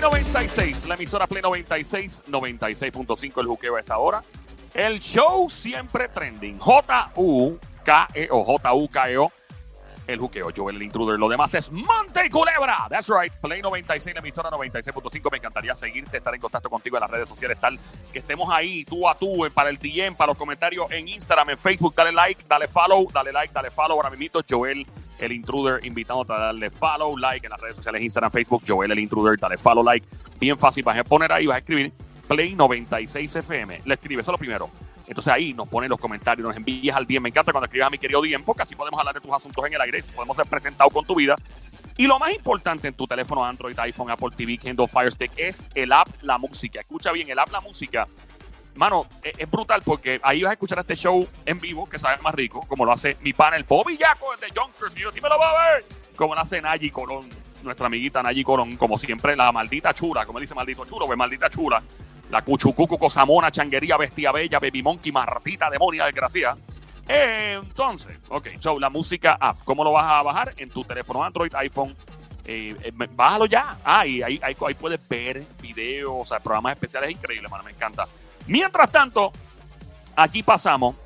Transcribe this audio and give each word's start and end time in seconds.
Play 0.00 0.24
96, 0.24 0.86
la 0.86 0.94
emisora 0.94 1.26
Play 1.26 1.42
96, 1.42 2.22
96.5 2.28 3.40
el 3.42 3.46
juqueo 3.46 3.76
a 3.76 3.80
esta 3.80 3.98
hora. 3.98 4.22
El 4.72 4.98
show 4.98 5.50
siempre 5.50 6.08
trending. 6.08 6.58
J-U-K-E-O, 6.58 8.44
J-U-K-E-O. 8.44 9.32
El 10.06 10.18
juqueo, 10.18 10.48
Joel 10.56 10.76
el 10.76 10.82
intruder. 10.84 11.18
Lo 11.18 11.28
demás 11.28 11.52
es 11.52 11.70
Monte 11.70 12.24
y 12.24 12.30
Culebra. 12.30 12.86
That's 12.88 13.10
right. 13.10 13.30
Play 13.42 13.60
96, 13.60 14.14
la 14.14 14.20
emisora 14.20 14.48
96.5. 14.48 15.30
Me 15.30 15.36
encantaría 15.36 15.74
seguirte, 15.74 16.16
estar 16.16 16.34
en 16.34 16.40
contacto 16.40 16.70
contigo 16.70 16.96
en 16.96 17.02
las 17.02 17.10
redes 17.10 17.28
sociales, 17.28 17.60
tal 17.60 17.78
que 18.10 18.20
estemos 18.20 18.48
ahí 18.50 18.86
tú 18.86 19.06
a 19.06 19.14
tú, 19.14 19.46
para 19.52 19.68
el 19.68 19.76
DM, 19.76 20.16
para 20.16 20.28
los 20.28 20.38
comentarios 20.38 20.90
en 20.92 21.08
Instagram, 21.08 21.50
en 21.50 21.58
Facebook. 21.58 21.94
Dale 21.94 22.12
like, 22.12 22.42
dale 22.48 22.68
follow, 22.68 23.06
dale 23.12 23.32
like, 23.32 23.52
dale 23.52 23.70
follow. 23.70 23.98
Ahora 23.98 24.08
mismo, 24.08 24.40
Joel 24.48 24.86
el 25.20 25.32
intruder, 25.32 25.84
invitándote 25.84 26.32
a 26.32 26.38
darle 26.38 26.70
follow, 26.70 27.16
like 27.16 27.46
en 27.46 27.50
las 27.50 27.60
redes 27.60 27.76
sociales, 27.76 28.02
Instagram, 28.02 28.32
Facebook, 28.32 28.62
Joel 28.66 28.90
el 28.90 28.98
intruder, 28.98 29.38
dale 29.38 29.58
follow, 29.58 29.84
like. 29.84 30.06
Bien 30.38 30.58
fácil, 30.58 30.82
vas 30.82 30.98
a 30.98 31.04
poner 31.04 31.32
ahí, 31.32 31.46
vas 31.46 31.56
a 31.56 31.58
escribir 31.58 31.92
Play 32.28 32.54
96 32.54 33.36
FM. 33.36 33.82
Le 33.84 33.94
escribes, 33.94 34.24
eso 34.24 34.30
es 34.30 34.34
lo 34.34 34.38
primero. 34.38 34.70
Entonces 35.06 35.32
ahí 35.32 35.52
nos 35.52 35.68
ponen 35.68 35.90
los 35.90 35.98
comentarios, 35.98 36.46
nos 36.46 36.56
envías 36.56 36.96
al 36.96 37.04
DM. 37.04 37.20
Me 37.20 37.28
encanta 37.30 37.50
cuando 37.50 37.66
escribes 37.66 37.88
a 37.88 37.90
mi 37.90 37.98
querido 37.98 38.22
DM, 38.22 38.44
porque 38.44 38.62
así 38.62 38.76
podemos 38.76 38.98
hablar 38.98 39.14
de 39.14 39.20
tus 39.20 39.32
asuntos 39.32 39.66
en 39.66 39.74
el 39.74 39.80
aire, 39.80 40.00
podemos 40.14 40.36
ser 40.36 40.46
presentados 40.46 40.92
con 40.92 41.04
tu 41.04 41.16
vida. 41.16 41.34
Y 41.96 42.06
lo 42.06 42.18
más 42.18 42.32
importante 42.32 42.86
en 42.86 42.94
tu 42.94 43.06
teléfono 43.06 43.44
Android, 43.44 43.76
iPhone, 43.80 44.10
Apple 44.10 44.28
TV, 44.36 44.56
Kindle, 44.56 44.86
Fire 44.86 45.10
Stick 45.10 45.32
es 45.36 45.66
el 45.74 45.92
app 45.92 46.08
La 46.22 46.38
Música. 46.38 46.80
Escucha 46.80 47.10
bien, 47.10 47.28
el 47.28 47.38
app 47.38 47.50
La 47.50 47.60
Música. 47.60 48.06
Mano, 48.74 49.06
es, 49.22 49.32
es 49.38 49.50
brutal 49.50 49.82
porque 49.84 50.20
ahí 50.22 50.42
vas 50.42 50.50
a 50.50 50.52
escuchar 50.54 50.78
este 50.78 50.96
show 50.96 51.26
en 51.44 51.58
vivo 51.58 51.88
que 51.88 51.98
sabe 51.98 52.16
más 52.22 52.34
rico, 52.34 52.60
como 52.68 52.84
lo 52.84 52.92
hace 52.92 53.16
mi 53.20 53.32
pana 53.32 53.56
el 53.56 53.64
Bobby 53.64 53.96
Yaco, 53.96 54.32
el 54.34 54.40
de 54.40 54.48
Junkers. 54.48 54.96
Y 54.96 55.00
yo, 55.00 55.12
me 55.12 55.28
lo 55.28 55.38
va 55.38 55.50
a 55.50 55.74
ver. 55.74 55.84
Como 56.16 56.34
lo 56.34 56.40
hace 56.40 56.60
Nayi 56.60 56.90
Colón, 56.90 57.28
nuestra 57.62 57.86
amiguita 57.86 58.22
Nayi 58.22 58.44
Colón, 58.44 58.76
como 58.76 58.98
siempre, 58.98 59.36
la 59.36 59.52
maldita 59.52 59.92
chura, 59.94 60.24
como 60.24 60.40
dice 60.40 60.54
maldito 60.54 60.84
chulo, 60.84 61.06
pues 61.06 61.18
maldita 61.18 61.48
chura. 61.50 61.82
La 62.30 62.42
cuchucucu, 62.42 62.96
cosamona, 62.96 63.50
changuería, 63.50 63.96
bestia 63.96 64.30
bella, 64.30 64.60
baby 64.60 64.82
monkey, 64.82 65.10
martita, 65.10 65.68
demonia, 65.68 66.04
desgracia. 66.04 66.54
Entonces, 67.08 68.18
ok, 68.28 68.50
so 68.56 68.78
la 68.78 68.88
música 68.88 69.36
app, 69.40 69.64
¿cómo 69.64 69.82
lo 69.82 69.90
vas 69.90 70.06
a 70.06 70.22
bajar? 70.22 70.54
En 70.56 70.70
tu 70.70 70.84
teléfono 70.84 71.24
Android, 71.24 71.52
iPhone. 71.56 71.94
Eh, 72.44 72.74
eh, 72.82 72.92
bájalo 72.92 73.46
ya. 73.46 73.78
Ah, 73.84 74.06
y 74.06 74.22
ahí, 74.22 74.40
ahí, 74.42 74.56
ahí 74.64 74.74
puedes 74.74 75.00
ver 75.08 75.44
videos, 75.60 76.12
o 76.14 76.24
sea, 76.24 76.38
programas 76.38 76.74
especiales 76.74 77.10
increíbles, 77.10 77.50
mano, 77.50 77.64
me 77.64 77.72
encanta. 77.72 78.06
Mientras 78.50 78.90
tanto, 78.90 79.30
aquí 80.16 80.42
pasamos 80.42 80.96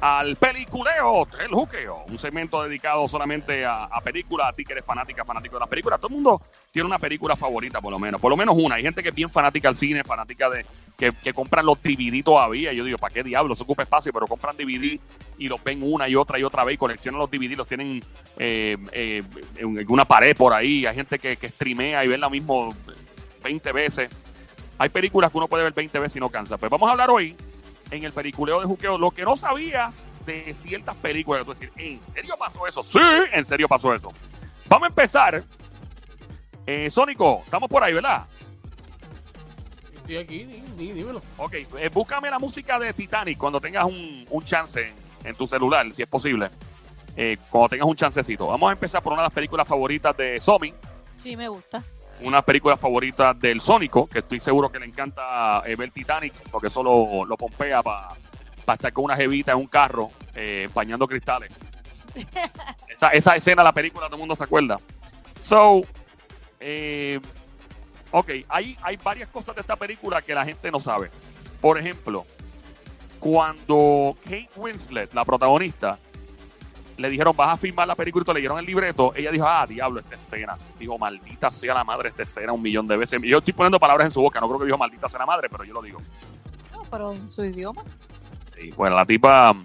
al 0.00 0.36
peliculeo 0.36 1.26
del 1.36 1.48
juqueo, 1.48 2.04
un 2.06 2.16
segmento 2.16 2.62
dedicado 2.62 3.08
solamente 3.08 3.66
a, 3.66 3.88
películas, 4.04 4.46
a 4.48 4.52
ti 4.52 4.64
que 4.64 4.74
eres 4.74 4.86
fanática, 4.86 5.24
fanático 5.24 5.56
de 5.56 5.60
las 5.60 5.68
películas. 5.68 5.98
Todo 5.98 6.10
el 6.10 6.14
mundo 6.14 6.40
tiene 6.70 6.86
una 6.86 7.00
película 7.00 7.34
favorita, 7.34 7.80
por 7.80 7.90
lo 7.90 7.98
menos, 7.98 8.20
por 8.20 8.30
lo 8.30 8.36
menos 8.36 8.54
una. 8.56 8.76
Hay 8.76 8.84
gente 8.84 9.02
que 9.02 9.08
es 9.08 9.14
bien 9.16 9.28
fanática 9.28 9.68
al 9.68 9.74
cine, 9.74 10.04
fanática 10.04 10.48
de 10.48 10.64
que, 10.96 11.34
compran 11.34 11.66
los 11.66 11.82
DVD 11.82 12.22
todavía. 12.22 12.72
Yo 12.72 12.84
digo, 12.84 12.98
¿para 12.98 13.12
qué 13.12 13.24
diablos? 13.24 13.58
Se 13.58 13.64
ocupa 13.64 13.82
espacio, 13.82 14.12
pero 14.12 14.28
compran 14.28 14.56
DVD 14.56 14.96
y 15.38 15.48
los 15.48 15.60
ven 15.64 15.80
una 15.82 16.08
y 16.08 16.14
otra 16.14 16.38
y 16.38 16.44
otra 16.44 16.62
vez 16.62 16.76
y 16.76 16.78
coleccionan 16.78 17.18
los 17.18 17.28
DVD, 17.28 17.56
los 17.56 17.66
tienen 17.66 18.00
eh, 18.38 18.76
eh, 18.92 19.22
en 19.56 19.90
una 19.90 20.04
pared 20.04 20.36
por 20.36 20.52
ahí. 20.52 20.86
Hay 20.86 20.94
gente 20.94 21.18
que, 21.18 21.36
que 21.36 21.48
streamea 21.48 22.04
y 22.04 22.08
ve 22.08 22.16
lo 22.16 22.30
mismo 22.30 22.72
20 23.42 23.72
veces. 23.72 24.08
Hay 24.78 24.88
películas 24.88 25.30
que 25.30 25.38
uno 25.38 25.48
puede 25.48 25.64
ver 25.64 25.72
20 25.72 25.98
veces 25.98 26.16
y 26.16 26.20
no 26.20 26.28
cansa. 26.30 26.56
Pues 26.56 26.70
vamos 26.70 26.88
a 26.88 26.92
hablar 26.92 27.10
hoy 27.10 27.36
en 27.90 28.04
el 28.04 28.12
peliculeo 28.12 28.60
de 28.60 28.66
juqueo 28.66 28.98
lo 28.98 29.10
que 29.10 29.22
no 29.22 29.36
sabías 29.36 30.04
de 30.26 30.54
ciertas 30.54 30.96
películas. 30.96 31.44
Tú 31.44 31.52
decir, 31.54 31.72
¿en 31.76 32.00
serio 32.14 32.34
pasó 32.38 32.66
eso? 32.66 32.82
Sí, 32.82 32.98
en 33.32 33.44
serio 33.44 33.68
pasó 33.68 33.94
eso. 33.94 34.12
Vamos 34.68 34.86
a 34.86 34.88
empezar. 34.88 35.44
Eh, 36.66 36.90
Sónico, 36.90 37.40
estamos 37.44 37.68
por 37.68 37.82
ahí, 37.82 37.92
¿verdad? 37.92 38.24
Estoy 39.96 40.16
aquí, 40.16 40.44
dí- 40.44 40.62
dí- 40.76 40.92
dímelo. 40.92 41.22
Ok, 41.36 41.54
eh, 41.78 41.90
búscame 41.92 42.30
la 42.30 42.38
música 42.38 42.78
de 42.78 42.92
Titanic 42.92 43.38
cuando 43.38 43.60
tengas 43.60 43.84
un, 43.84 44.24
un 44.30 44.44
chance 44.44 44.80
en, 44.88 44.94
en 45.28 45.34
tu 45.36 45.46
celular, 45.46 45.86
si 45.92 46.02
es 46.02 46.08
posible. 46.08 46.50
Eh, 47.16 47.36
cuando 47.50 47.68
tengas 47.68 47.86
un 47.86 47.94
chancecito. 47.96 48.46
Vamos 48.46 48.70
a 48.70 48.72
empezar 48.72 49.02
por 49.02 49.12
una 49.12 49.22
de 49.22 49.26
las 49.26 49.34
películas 49.34 49.68
favoritas 49.68 50.16
de 50.16 50.40
Somi. 50.40 50.72
Sí, 51.16 51.36
me 51.36 51.46
gusta. 51.48 51.82
Una 52.24 52.42
película 52.42 52.76
favorita 52.76 53.34
del 53.34 53.60
Sónico, 53.60 54.06
que 54.06 54.20
estoy 54.20 54.40
seguro 54.40 54.70
que 54.70 54.78
le 54.78 54.86
encanta 54.86 55.62
eh, 55.66 55.76
ver 55.76 55.90
Titanic, 55.90 56.32
porque 56.50 56.68
eso 56.68 56.82
lo, 56.82 57.24
lo 57.24 57.36
pompea 57.36 57.82
para 57.82 58.16
estar 58.74 58.92
con 58.92 59.04
una 59.04 59.16
jevita 59.16 59.52
en 59.52 59.58
un 59.58 59.66
carro, 59.66 60.10
eh, 60.34 60.62
empañando 60.64 61.06
cristales. 61.06 61.50
esa, 62.88 63.08
esa 63.08 63.36
escena 63.36 63.62
de 63.62 63.66
la 63.66 63.72
película 63.72 64.06
todo 64.06 64.16
el 64.16 64.20
mundo 64.20 64.36
se 64.36 64.44
acuerda. 64.44 64.80
So, 65.40 65.82
eh, 66.60 67.20
ok, 68.10 68.30
hay, 68.48 68.76
hay 68.82 68.96
varias 68.96 69.28
cosas 69.28 69.54
de 69.54 69.60
esta 69.60 69.76
película 69.76 70.22
que 70.22 70.34
la 70.34 70.44
gente 70.44 70.70
no 70.70 70.80
sabe. 70.80 71.10
Por 71.60 71.78
ejemplo, 71.78 72.24
cuando 73.18 74.16
Kate 74.24 74.50
Winslet, 74.56 75.12
la 75.14 75.24
protagonista, 75.24 75.98
le 76.96 77.10
dijeron, 77.10 77.34
vas 77.36 77.50
a 77.50 77.56
filmar 77.56 77.86
la 77.86 77.94
película 77.94 78.22
y 78.22 78.26
te 78.26 78.34
leyeron 78.34 78.58
el 78.58 78.66
libreto, 78.66 79.12
ella 79.14 79.30
dijo, 79.30 79.46
ah, 79.46 79.66
diablo, 79.66 80.00
esta 80.00 80.16
escena. 80.16 80.56
Dijo, 80.78 80.98
maldita 80.98 81.50
sea 81.50 81.74
la 81.74 81.84
madre 81.84 82.10
esta 82.10 82.22
escena 82.22 82.52
un 82.52 82.62
millón 82.62 82.86
de 82.86 82.96
veces. 82.96 83.20
Yo 83.22 83.38
estoy 83.38 83.52
poniendo 83.52 83.78
palabras 83.78 84.06
en 84.06 84.10
su 84.10 84.20
boca, 84.20 84.40
no 84.40 84.48
creo 84.48 84.60
que 84.60 84.66
dijo 84.66 84.78
maldita 84.78 85.08
sea 85.08 85.20
la 85.20 85.26
madre, 85.26 85.48
pero 85.48 85.64
yo 85.64 85.74
lo 85.74 85.82
digo. 85.82 86.00
No, 86.72 86.82
pero 86.90 87.12
en 87.12 87.30
su 87.30 87.44
idioma. 87.44 87.82
Y 88.62 88.70
bueno, 88.72 88.96
la 88.96 89.04
tipa 89.04 89.52
mm, 89.52 89.64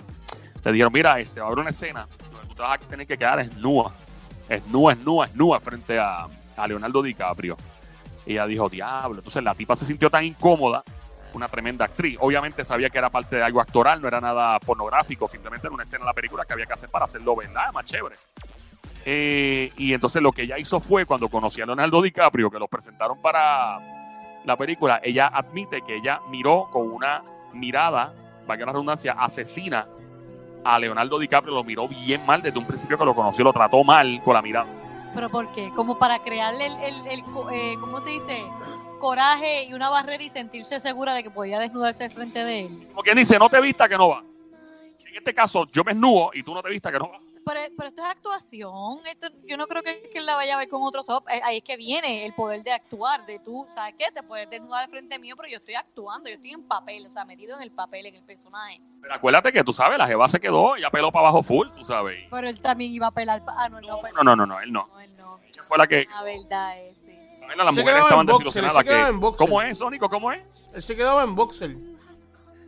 le 0.64 0.72
dijeron, 0.72 0.92
mira, 0.94 1.20
este, 1.20 1.40
va 1.40 1.48
a 1.48 1.50
haber 1.50 1.60
una 1.60 1.70
escena 1.70 2.08
donde 2.32 2.48
tú 2.48 2.56
te 2.56 2.62
vas 2.62 2.82
a 2.82 2.86
tener 2.86 3.06
que 3.06 3.18
quedar 3.18 3.40
esnúa, 3.40 3.94
esnúa, 4.50 4.94
esnúa, 4.94 5.26
esnúa 5.26 5.60
frente 5.60 6.00
a, 6.00 6.28
a 6.56 6.68
Leonardo 6.68 7.02
DiCaprio. 7.02 7.58
Ella 8.26 8.46
dijo, 8.46 8.68
diablo. 8.68 9.20
Entonces 9.20 9.44
la 9.44 9.56
tipa 9.56 9.76
se 9.76 9.86
sintió 9.86 10.10
tan 10.10 10.26
incómoda, 10.26 10.84
una 11.38 11.48
tremenda 11.48 11.86
actriz. 11.86 12.18
Obviamente 12.20 12.66
sabía 12.66 12.90
que 12.90 12.98
era 12.98 13.09
parte 13.09 13.38
de 13.38 13.44
algo 13.44 13.62
actoral, 13.62 14.02
no 14.02 14.08
era 14.08 14.20
nada 14.20 14.59
pornográfico, 14.59 15.28
simplemente 15.28 15.68
era 15.68 15.74
una 15.74 15.84
escena 15.84 16.02
de 16.02 16.08
la 16.08 16.14
película 16.14 16.44
que 16.46 16.53
había 16.53 16.66
que 16.66 16.74
hacer 16.74 16.90
para 16.90 17.06
hacerlo 17.06 17.36
verdad, 17.36 17.72
más 17.74 17.86
chévere. 17.86 18.16
Eh, 19.06 19.72
y 19.78 19.94
entonces 19.94 20.22
lo 20.22 20.34
que 20.34 20.42
ella 20.44 20.58
hizo 20.58 20.81
fue, 20.81 21.06
cuando 21.06 21.30
conoció 21.30 21.64
a 21.64 21.68
Leonardo 21.68 22.02
DiCaprio, 22.02 22.50
que 22.50 22.59
los 22.59 22.68
presentaron 22.68 23.22
para 23.22 23.80
la 24.44 24.58
película, 24.58 25.00
ella 25.02 25.28
admite 25.28 25.81
que 25.81 25.96
ella 25.96 26.20
miró 26.30 26.68
con 26.72 26.92
una 26.92 27.24
mirada, 27.54 28.14
para 28.46 28.58
que 28.58 28.66
la 28.66 28.72
redundancia, 28.74 29.14
asesina 29.14 29.88
a 30.66 30.80
Leonardo 30.80 31.19
DiCaprio, 31.19 31.54
lo 31.54 31.64
miró 31.64 31.88
bien 31.88 32.25
mal 32.25 32.42
desde 32.42 32.59
un 32.59 32.68
principio 32.68 32.98
que 32.98 33.06
lo 33.06 33.16
conoció, 33.16 33.46
lo 33.46 33.54
trató 33.54 33.84
mal 33.84 34.22
con 34.24 34.34
la 34.34 34.42
mirada. 34.42 34.68
¿Pero 35.14 35.30
por 35.30 35.52
qué? 35.54 35.72
Como 35.75 35.98
para 35.98 36.19
crearle 36.19 36.66
el, 36.66 36.74
el, 36.84 37.08
el 37.08 37.24
eh, 37.54 37.78
¿cómo 37.80 38.02
se 38.02 38.09
dice? 38.09 38.46
Coraje 39.00 39.63
y 39.66 39.74
una 39.74 39.90
barrera 39.90 40.24
y 40.24 40.30
sentirse 40.30 40.80
segura 40.80 41.13
de 41.13 41.24
que 41.24 41.31
podía 41.31 41.59
desnudarse 41.59 42.09
frente 42.09 42.44
de 42.44 42.62
él. 42.62 42.88
Como 42.90 43.02
quien 43.03 43.18
dice, 43.18 43.38
no 43.40 43.50
te 43.50 43.62
vista 43.62 43.88
que 43.88 43.97
no 43.97 44.09
va. 44.09 44.24
En 45.08 45.16
este 45.16 45.34
caso, 45.34 45.66
yo 45.72 45.84
me 45.84 45.91
esnudo 45.94 46.31
y 46.34 46.44
tú 46.44 46.54
no 46.54 46.62
te 46.62 46.69
vista 46.69 46.92
que 46.92 47.00
no 47.00 47.10
va. 47.10 47.19
Pero, 47.45 47.62
pero 47.77 47.88
esto 47.89 48.01
es 48.01 48.07
actuación. 48.10 49.00
Esto, 49.06 49.30
yo 49.45 49.56
no 49.56 49.68
creo 49.68 49.81
que, 49.81 50.10
que 50.12 50.19
él 50.19 50.25
la 50.25 50.36
vaya 50.36 50.56
a 50.56 50.57
ver 50.57 50.68
con 50.68 50.81
otros 50.83 51.07
ojos. 51.07 51.24
Eh, 51.31 51.39
Ahí 51.45 51.57
es 51.60 51.63
que 51.63 51.77
viene 51.77 52.25
el 52.25 52.33
poder 52.33 52.62
de 52.62 52.74
actuar, 52.74 53.25
de 53.25 53.39
tú, 53.39 53.66
¿sabes 53.69 53.95
qué? 53.98 54.12
Te 54.12 54.22
puedes 54.22 54.50
desnudar 54.50 54.83
al 54.83 54.89
frente 54.89 55.18
mío, 55.18 55.33
pero 55.38 55.48
yo 55.48 55.57
estoy 55.60 55.75
actuando, 55.75 56.27
yo 56.27 56.36
estoy 56.36 56.51
en 56.51 56.63
papel, 56.63 57.07
o 57.07 57.10
sea, 57.10 57.24
metido 57.24 57.56
en 57.56 57.63
el 57.63 57.72
papel, 57.72 58.06
en 58.07 58.16
el 58.16 58.24
personaje. 58.24 58.81
Pero 59.01 59.13
acuérdate 59.13 59.54
que 59.54 59.63
tú 59.63 59.72
sabes, 59.72 59.98
la 59.98 60.06
jeva 60.07 60.27
se 60.27 60.42
quedó, 60.42 60.75
ella 60.75 60.89
peló 60.89 61.10
para 61.10 61.30
abajo 61.30 61.42
full, 61.42 61.69
tú 61.69 61.86
sabes. 61.86 62.27
Pero 62.30 62.50
él 62.50 62.60
también 62.60 62.92
iba 62.92 63.07
a 63.07 63.12
pelar. 63.12 63.42
Ah, 63.48 63.69
no, 63.69 63.80
no, 63.80 64.01
No, 64.13 64.24
no, 64.24 64.36
no, 64.36 64.45
no, 64.45 64.60
él 64.60 64.74
no. 64.74 64.88
No, 64.92 65.00
él 65.00 65.16
no. 65.18 65.39
Ella 65.48 65.63
fue 65.66 65.77
la 65.77 65.88
que. 65.88 66.06
La 66.10 66.24
verdad 66.24 66.77
es. 66.77 67.01
Bueno, 67.48 67.64
las 67.64 67.74
Se 67.76 67.82
mujeres 67.82 68.02
quedaba 68.04 68.10
estaban 68.10 68.26
boxer, 68.28 68.64
desilusionadas. 68.64 68.84
que- 68.84 69.28
en. 69.28 69.32
¿Cómo 69.38 69.62
es, 69.62 69.78
Sónico? 69.78 70.10
¿Cómo 70.10 70.32
es? 70.32 70.70
Él 70.74 70.82
se 70.82 70.96
quedaba 70.96 71.24
en 71.24 71.34
boxer. 71.36 71.76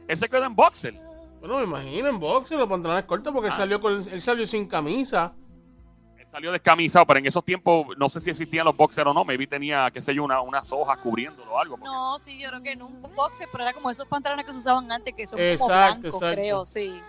Él 0.08 0.18
se 0.18 0.28
quedó 0.30 0.44
en 0.46 0.56
boxer. 0.56 0.94
Bueno, 1.40 1.58
me 1.58 1.64
imagino 1.64 2.08
en 2.08 2.20
boxer, 2.20 2.58
los 2.58 2.68
pantalones 2.68 3.06
cortos, 3.06 3.32
porque 3.32 3.48
él 3.48 3.54
Ah. 3.54 3.58
salió 3.58 3.80
con 3.80 3.94
él 3.94 4.22
salió 4.22 4.46
sin 4.48 4.66
camisa. 4.66 5.34
Él 6.18 6.26
salió 6.28 6.52
descamisado, 6.52 7.06
pero 7.06 7.20
en 7.20 7.26
esos 7.28 7.44
tiempos 7.46 7.88
no 7.98 8.10
sé 8.10 8.20
si 8.22 8.30
existían 8.30 8.66
los 8.66 8.76
boxers 8.76 9.08
o 9.08 9.14
no. 9.14 9.24
Maybe 9.24 9.48
tenía, 9.48 9.90
qué 9.92 10.02
sé 10.02 10.14
yo, 10.14 10.24
una, 10.24 10.42
unas 10.42 10.72
hojas 10.74 10.98
cubriéndolo 10.98 11.54
o 11.54 11.60
algo. 11.60 11.76
porque- 11.78 11.90
No, 11.90 12.20
sí, 12.20 12.42
yo 12.42 12.50
creo 12.50 12.62
que 12.62 12.72
en 12.74 12.82
un 12.82 13.02
boxer, 13.16 13.48
pero 13.52 13.64
era 13.64 13.74
como 13.74 13.90
esos 13.92 14.06
pantalones 14.08 14.46
que 14.46 14.52
se 14.52 14.58
usaban 14.58 14.92
antes, 14.92 15.14
que 15.14 15.28
son 15.28 15.38
como 15.38 15.44
Exacto, 15.52 16.00
blancos, 16.02 16.14
exacto. 16.22 16.36
creo, 16.36 16.66
sí. 16.66 17.02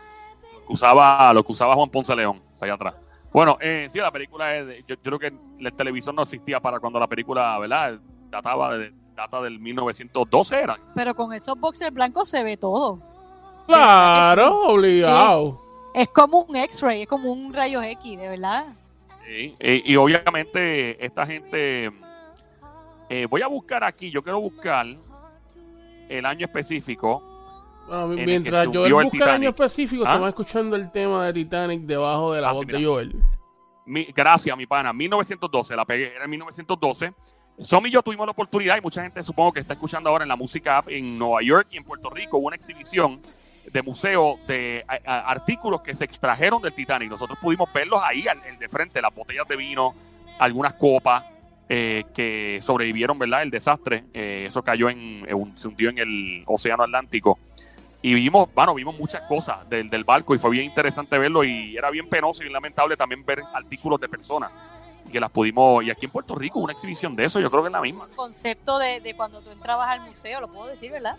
Lo 0.53 0.67
que 0.67 0.73
usaba, 0.73 1.33
lo 1.35 1.43
que 1.45 1.53
usaba 1.53 1.75
Juan 1.75 1.91
Ponce 1.91 2.15
León, 2.15 2.43
allá 2.61 2.75
atrás. 2.75 2.95
Bueno, 3.33 3.57
eh, 3.61 3.89
sí, 3.91 3.99
la 3.99 4.11
película 4.11 4.57
es. 4.57 4.67
de- 4.67 4.85
yo, 4.87 4.97
yo 4.97 5.03
creo 5.03 5.19
que 5.19 5.33
el 5.61 5.73
televisor 5.75 6.15
no 6.15 6.23
existía 6.23 6.61
para 6.61 6.81
cuando 6.81 6.99
la 6.99 7.07
película, 7.07 7.59
¿verdad? 7.59 7.99
Databa 8.31 8.77
de, 8.77 8.93
data 9.15 9.41
del 9.43 9.59
1912, 9.61 10.61
era. 10.63 10.79
Pero 10.95 11.15
con 11.15 11.33
esos 11.33 11.59
boxers 11.59 11.93
blancos 11.93 12.29
se 12.29 12.43
ve 12.43 12.57
todo. 12.57 12.99
Claro, 13.67 14.69
obligado. 14.69 15.61
Es 15.95 16.09
como 16.09 16.43
un 16.43 16.57
X-ray, 16.57 17.03
es 17.03 17.09
como 17.09 17.33
un 17.33 17.53
rayo 17.53 17.83
X, 17.83 18.19
de 18.19 18.29
verdad. 18.29 18.67
Sí, 19.27 19.55
Y, 19.61 19.93
y 19.93 19.97
obviamente 19.97 21.05
esta 21.05 21.25
gente, 21.27 21.91
eh, 23.09 23.27
voy 23.29 23.43
a 23.43 23.47
buscar 23.47 23.85
aquí, 23.85 24.11
yo 24.11 24.23
quiero 24.23 24.41
buscar 24.41 24.87
el 26.09 26.27
año 26.27 26.47
específico. 26.47 27.23
El 27.91 28.27
mientras 28.27 28.69
que 28.69 28.79
Joel 28.79 28.87
el 28.87 29.05
busca 29.05 29.25
el 29.25 29.31
año 29.31 29.49
específico, 29.51 30.05
¿Ah? 30.07 30.11
estamos 30.11 30.29
escuchando 30.29 30.77
el 30.77 30.91
tema 30.93 31.27
de 31.27 31.33
Titanic 31.33 31.83
debajo 31.83 32.33
de 32.33 32.41
la 32.41 32.51
Ah, 32.51 32.53
voz 32.53 32.67
mira. 32.67 32.79
de 32.79 32.85
Joel. 32.85 33.15
Mi- 33.87 34.05
gracias, 34.15 34.57
mi 34.57 34.67
pana. 34.67 34.93
1912, 34.93 35.75
la 35.75 35.85
pegué, 35.85 36.15
era 36.15 36.25
en 36.25 36.31
1912. 36.31 37.13
Somi 37.59 37.89
y 37.89 37.93
yo 37.93 38.03
tuvimos 38.03 38.27
la 38.27 38.31
oportunidad, 38.33 38.77
y 38.79 38.81
mucha 38.81 39.03
gente 39.03 39.23
supongo 39.23 39.53
que 39.53 39.61
está 39.61 39.75
escuchando 39.75 40.09
ahora 40.09 40.25
en 40.25 40.29
la 40.29 40.37
música 40.37 40.79
app 40.79 40.89
en 40.89 41.19
Nueva 41.19 41.43
York 41.43 41.67
y 41.73 41.77
en 41.77 41.85
Puerto 41.85 42.09
Rico, 42.11 42.39
hubo 42.39 42.47
una 42.47 42.57
exhibición 42.57 43.21
de 43.71 43.83
museo 43.83 44.39
de 44.47 44.85
a- 44.89 44.99
a- 45.05 45.31
artículos 45.31 45.83
que 45.83 45.95
se 45.95 46.05
extrajeron 46.05 46.63
del 46.63 46.73
Titanic. 46.73 47.11
Nosotros 47.11 47.39
pudimos 47.41 47.71
verlos 47.73 48.01
ahí, 48.03 48.27
al- 48.29 48.43
el 48.47 48.59
de 48.59 48.69
frente, 48.69 49.03
las 49.03 49.15
botellas 49.15 49.47
de 49.49 49.57
vino, 49.57 49.95
algunas 50.39 50.75
copas 50.75 51.25
eh, 51.73 52.03
que 52.13 52.59
sobrevivieron, 52.63 53.17
¿verdad? 53.17 53.43
El 53.43 53.51
desastre. 53.51 54.03
Eh, 54.13 54.45
eso 54.49 54.61
cayó 54.65 54.89
en, 54.91 55.25
en 55.29 55.35
un- 55.37 55.57
se 55.57 55.69
hundió 55.69 55.89
en 55.91 55.99
el 55.99 56.43
Océano 56.47 56.83
Atlántico. 56.83 57.39
Y 58.03 58.15
vimos, 58.15 58.49
bueno, 58.55 58.75
vimos 58.75 58.99
muchas 58.99 59.23
cosas 59.23 59.69
del, 59.69 59.91
del 59.91 60.05
barco 60.05 60.35
y 60.35 60.39
fue 60.39 60.51
bien 60.51 60.65
interesante 60.65 61.19
verlo 61.19 61.45
y 61.45 61.77
era 61.77 61.91
bien 61.91 62.09
penoso 62.09 62.43
y 62.43 62.45
bien 62.45 62.55
lamentable 62.55 62.97
también 62.97 63.25
ver 63.25 63.43
artículos 63.53 64.01
de 64.01 64.09
personas 64.09 64.51
que 65.11 65.21
las 65.21 65.31
pudimos, 65.31 65.85
y 65.85 65.91
aquí 65.91 66.07
en 66.07 66.13
Puerto 66.13 66.35
Rico 66.37 66.61
una 66.61 66.73
exhibición 66.73 67.17
de 67.17 67.25
eso, 67.25 67.41
yo 67.41 67.51
creo 67.51 67.63
que 67.63 67.69
es 67.69 67.73
la 67.73 67.81
misma. 67.81 68.07
El 68.07 68.17
concepto 68.17 68.79
de, 68.79 69.01
de 69.01 69.15
cuando 69.15 69.41
tú 69.41 69.51
entrabas 69.51 69.91
al 69.91 70.07
museo, 70.07 70.41
lo 70.41 70.49
puedo 70.49 70.69
decir, 70.69 70.93
¿verdad? 70.93 71.17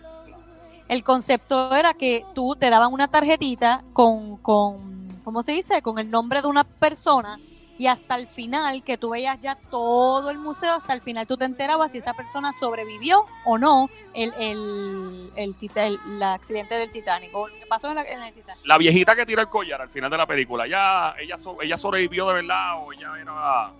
El 0.88 1.04
concepto 1.04 1.74
era 1.74 1.94
que 1.94 2.24
tú 2.34 2.56
te 2.56 2.70
daban 2.70 2.92
una 2.92 3.08
tarjetita 3.08 3.84
con, 3.92 4.38
con, 4.38 5.08
¿cómo 5.24 5.42
se 5.42 5.52
dice? 5.52 5.82
Con 5.82 5.98
el 5.98 6.10
nombre 6.10 6.42
de 6.42 6.48
una 6.48 6.64
persona 6.64 7.38
y 7.78 7.86
hasta 7.86 8.14
el 8.16 8.28
final, 8.28 8.82
que 8.84 8.96
tú 8.98 9.10
veías 9.10 9.38
ya 9.40 9.54
todo 9.56 10.30
el 10.30 10.38
museo, 10.38 10.74
hasta 10.74 10.92
el 10.92 11.00
final 11.02 11.26
tú 11.26 11.36
te 11.36 11.44
enterabas 11.44 11.92
si 11.92 11.98
esa 11.98 12.14
persona 12.14 12.52
sobrevivió 12.52 13.24
o 13.44 13.58
no 13.58 13.88
el, 14.14 14.32
el, 14.38 15.32
el, 15.36 15.56
el- 15.74 16.22
accidente 16.22 16.74
del 16.76 16.90
Titanic 16.90 17.32
lo 17.32 17.46
que 17.46 17.66
pasó 17.66 17.88
en, 17.88 17.96
la- 17.96 18.02
en 18.04 18.22
el 18.22 18.32
Titanic. 18.34 18.64
La 18.66 18.78
viejita 18.78 19.16
que 19.16 19.24
tiró 19.26 19.40
el 19.40 19.48
collar 19.48 19.80
al 19.82 19.90
final 19.90 20.10
de 20.10 20.18
la 20.18 20.26
película, 20.26 20.66
¿ya, 20.66 21.14
ella, 21.18 21.36
ella 21.62 21.78
sobrevivió 21.78 22.26
de 22.28 22.34
verdad 22.34 22.78
o 22.84 22.92
ella 22.92 23.10
era... 23.20 23.72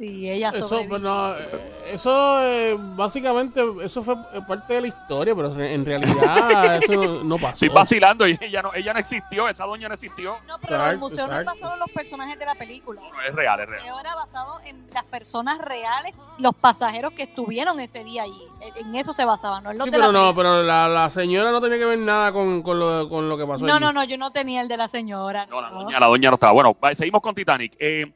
Sí, 0.00 0.30
ella 0.30 0.48
Eso, 0.50 0.66
sobrevivió. 0.66 0.88
pues, 0.88 1.02
no, 1.02 1.34
eh, 1.36 1.72
eso 1.92 2.40
eh, 2.42 2.76
básicamente, 2.78 3.62
eso 3.84 4.02
fue 4.02 4.16
parte 4.48 4.74
de 4.74 4.80
la 4.80 4.86
historia, 4.88 5.34
pero 5.34 5.54
en 5.60 5.84
realidad 5.84 6.76
eso 6.82 6.92
no, 6.94 7.22
no 7.24 7.36
pasó. 7.36 7.52
Estoy 7.66 7.68
vacilando 7.68 8.26
y 8.26 8.38
ella 8.40 8.62
no, 8.62 8.72
ella 8.74 8.94
no 8.94 8.98
existió, 8.98 9.46
esa 9.48 9.66
doña 9.66 9.88
no 9.88 9.94
existió. 9.94 10.38
No, 10.48 10.58
pero 10.60 10.76
el 10.76 10.80
Exacto, 10.80 10.98
museo 11.00 11.26
no 11.26 11.32
es 11.34 11.38
exacto. 11.40 11.60
basado 11.60 11.74
en 11.74 11.80
los 11.80 11.90
personajes 11.90 12.38
de 12.38 12.46
la 12.46 12.54
película. 12.54 13.00
No, 13.02 13.20
es 13.22 13.34
real, 13.34 13.60
es 13.60 13.66
El 13.66 13.72
real. 13.74 13.82
museo 13.84 14.00
era 14.00 14.14
basado 14.14 14.60
en 14.64 14.86
las 14.94 15.04
personas 15.04 15.58
reales, 15.58 16.14
los 16.38 16.54
pasajeros 16.54 17.12
que 17.12 17.24
estuvieron 17.24 17.78
ese 17.80 18.02
día 18.02 18.22
allí. 18.22 18.42
En 18.60 18.86
en 18.86 18.94
eso 18.94 19.12
se 19.12 19.24
basaba, 19.24 19.60
no 19.60 19.70
en 19.70 19.78
los 19.78 19.84
Sí, 19.84 19.90
de 19.90 19.98
pero 19.98 20.10
la 20.12 20.18
no, 20.18 20.34
pero 20.34 20.62
la, 20.62 20.88
la 20.88 21.10
señora 21.10 21.50
no 21.52 21.60
tenía 21.60 21.76
que 21.78 21.84
ver 21.84 21.98
nada 21.98 22.32
con, 22.32 22.62
con, 22.62 22.78
lo, 22.80 23.08
con 23.08 23.28
lo 23.28 23.36
que 23.36 23.46
pasó 23.46 23.66
No, 23.66 23.74
allí. 23.74 23.84
no, 23.84 23.92
no, 23.92 24.04
yo 24.04 24.16
no 24.16 24.30
tenía 24.32 24.62
el 24.62 24.68
de 24.68 24.76
la 24.78 24.88
señora. 24.88 25.46
No, 25.46 25.60
la 25.60 25.68
doña, 25.70 26.00
la 26.00 26.06
doña 26.06 26.30
no 26.30 26.34
estaba. 26.36 26.52
Bueno, 26.52 26.76
seguimos 26.94 27.20
con 27.20 27.34
Titanic. 27.34 27.74
Eh, 27.78 28.12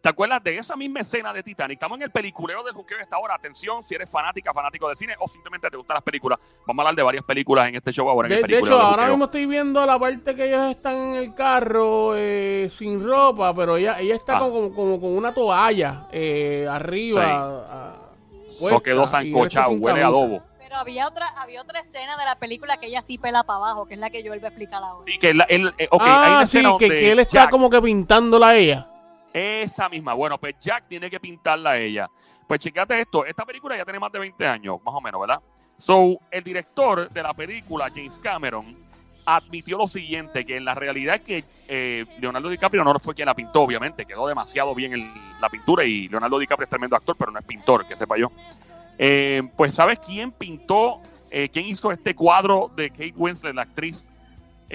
¿Te 0.00 0.08
acuerdas 0.08 0.40
de 0.44 0.56
esa 0.56 0.76
misma 0.76 1.00
escena 1.00 1.32
de 1.32 1.42
Titanic? 1.42 1.74
Estamos 1.76 1.96
en 1.98 2.02
el 2.04 2.10
peliculeo 2.12 2.62
del 2.62 2.72
juqueo 2.72 2.98
de 2.98 3.02
esta 3.02 3.18
hora. 3.18 3.34
Atención, 3.34 3.82
si 3.82 3.96
eres 3.96 4.08
fanática, 4.08 4.52
fanático 4.54 4.88
de 4.88 4.94
cine 4.94 5.14
o 5.18 5.26
simplemente 5.26 5.68
te 5.68 5.76
gustan 5.76 5.96
las 5.96 6.04
películas. 6.04 6.38
Vamos 6.64 6.78
a 6.78 6.82
hablar 6.88 6.94
de 6.96 7.02
varias 7.02 7.24
películas 7.24 7.66
en 7.66 7.74
este 7.74 7.92
show 7.92 8.08
ahora. 8.08 8.28
En 8.28 8.34
De, 8.34 8.40
el 8.42 8.46
de 8.46 8.58
hecho, 8.60 8.74
ahora 8.80 8.90
juqueo. 8.90 9.08
mismo 9.08 9.24
estoy 9.24 9.46
viendo 9.46 9.84
la 9.84 9.98
parte 9.98 10.36
que 10.36 10.44
ellos 10.46 10.70
están 10.70 10.94
en 10.96 11.14
el 11.16 11.34
carro 11.34 12.12
eh, 12.14 12.68
sin 12.70 13.04
ropa, 13.04 13.52
pero 13.56 13.76
ella, 13.76 13.98
ella 13.98 14.14
está 14.14 14.36
Ah. 14.36 14.38
como, 14.38 14.72
como 14.72 15.00
con 15.00 15.16
una 15.16 15.34
toalla 15.34 16.06
eh, 16.12 16.64
arriba. 16.70 17.24
Sí. 17.24 18.66
a- 18.68 18.80
quedó 18.84 19.04
sancochado, 19.06 19.70
huele 19.72 20.02
a 20.02 20.06
adobo. 20.06 20.42
Pero 20.58 20.76
había 20.76 21.08
otra, 21.08 21.26
había 21.38 21.60
otra 21.60 21.80
escena 21.80 22.16
de 22.16 22.24
la 22.24 22.36
película 22.36 22.76
que 22.76 22.86
ella 22.86 23.02
sí 23.02 23.18
pela 23.18 23.42
para 23.42 23.56
abajo, 23.56 23.86
que 23.86 23.94
es 23.94 24.00
la 24.00 24.10
que 24.10 24.22
yo 24.22 24.30
vuelvo 24.30 24.46
a 24.46 24.48
explicar 24.50 24.80
ahora. 24.82 25.02
Sí, 25.04 25.18
que 25.18 25.30
él, 25.30 25.42
él- 25.48 25.74
eh, 25.76 25.88
ok, 25.90 26.02
hay 26.02 26.08
una 26.30 26.40
ah, 26.40 26.46
sí, 26.46 26.58
que, 26.58 26.62
donde 26.62 26.88
que 26.88 27.10
él 27.10 27.18
está 27.18 27.44
Jack- 27.44 27.50
como 27.50 27.68
que 27.68 27.80
pintándola 27.82 28.48
a 28.48 28.56
ella. 28.56 28.86
Esa 29.38 29.88
misma. 29.88 30.14
Bueno, 30.14 30.38
pues 30.38 30.56
Jack 30.58 30.88
tiene 30.88 31.08
que 31.10 31.20
pintarla 31.20 31.70
a 31.70 31.78
ella. 31.78 32.08
Pues 32.46 32.60
checate 32.60 33.00
esto. 33.00 33.24
Esta 33.24 33.44
película 33.44 33.76
ya 33.76 33.84
tiene 33.84 33.98
más 34.00 34.10
de 34.10 34.18
20 34.18 34.46
años, 34.46 34.78
más 34.84 34.94
o 34.94 35.00
menos, 35.00 35.20
¿verdad? 35.20 35.40
So, 35.76 36.18
el 36.30 36.42
director 36.42 37.08
de 37.10 37.22
la 37.22 37.32
película, 37.34 37.88
James 37.94 38.18
Cameron, 38.18 38.76
admitió 39.24 39.76
lo 39.78 39.86
siguiente, 39.86 40.44
que 40.44 40.56
en 40.56 40.64
la 40.64 40.74
realidad 40.74 41.16
es 41.16 41.20
que 41.20 41.44
eh, 41.68 42.06
Leonardo 42.18 42.48
DiCaprio 42.48 42.82
no 42.82 42.98
fue 42.98 43.14
quien 43.14 43.26
la 43.26 43.34
pintó, 43.34 43.60
obviamente. 43.60 44.06
Quedó 44.06 44.26
demasiado 44.26 44.74
bien 44.74 44.92
el- 44.94 45.12
la 45.40 45.48
pintura 45.50 45.84
y 45.84 46.08
Leonardo 46.08 46.38
DiCaprio 46.38 46.64
es 46.64 46.70
tremendo 46.70 46.96
actor, 46.96 47.14
pero 47.16 47.30
no 47.30 47.38
es 47.38 47.44
pintor, 47.44 47.86
que 47.86 47.94
sepa 47.94 48.16
yo. 48.16 48.32
Eh, 48.98 49.42
pues, 49.56 49.74
¿sabes 49.74 50.00
quién 50.00 50.32
pintó, 50.32 51.00
eh, 51.30 51.48
quién 51.50 51.66
hizo 51.66 51.92
este 51.92 52.14
cuadro 52.14 52.70
de 52.74 52.90
Kate 52.90 53.14
Winslet, 53.14 53.54
la 53.54 53.62
actriz? 53.62 54.08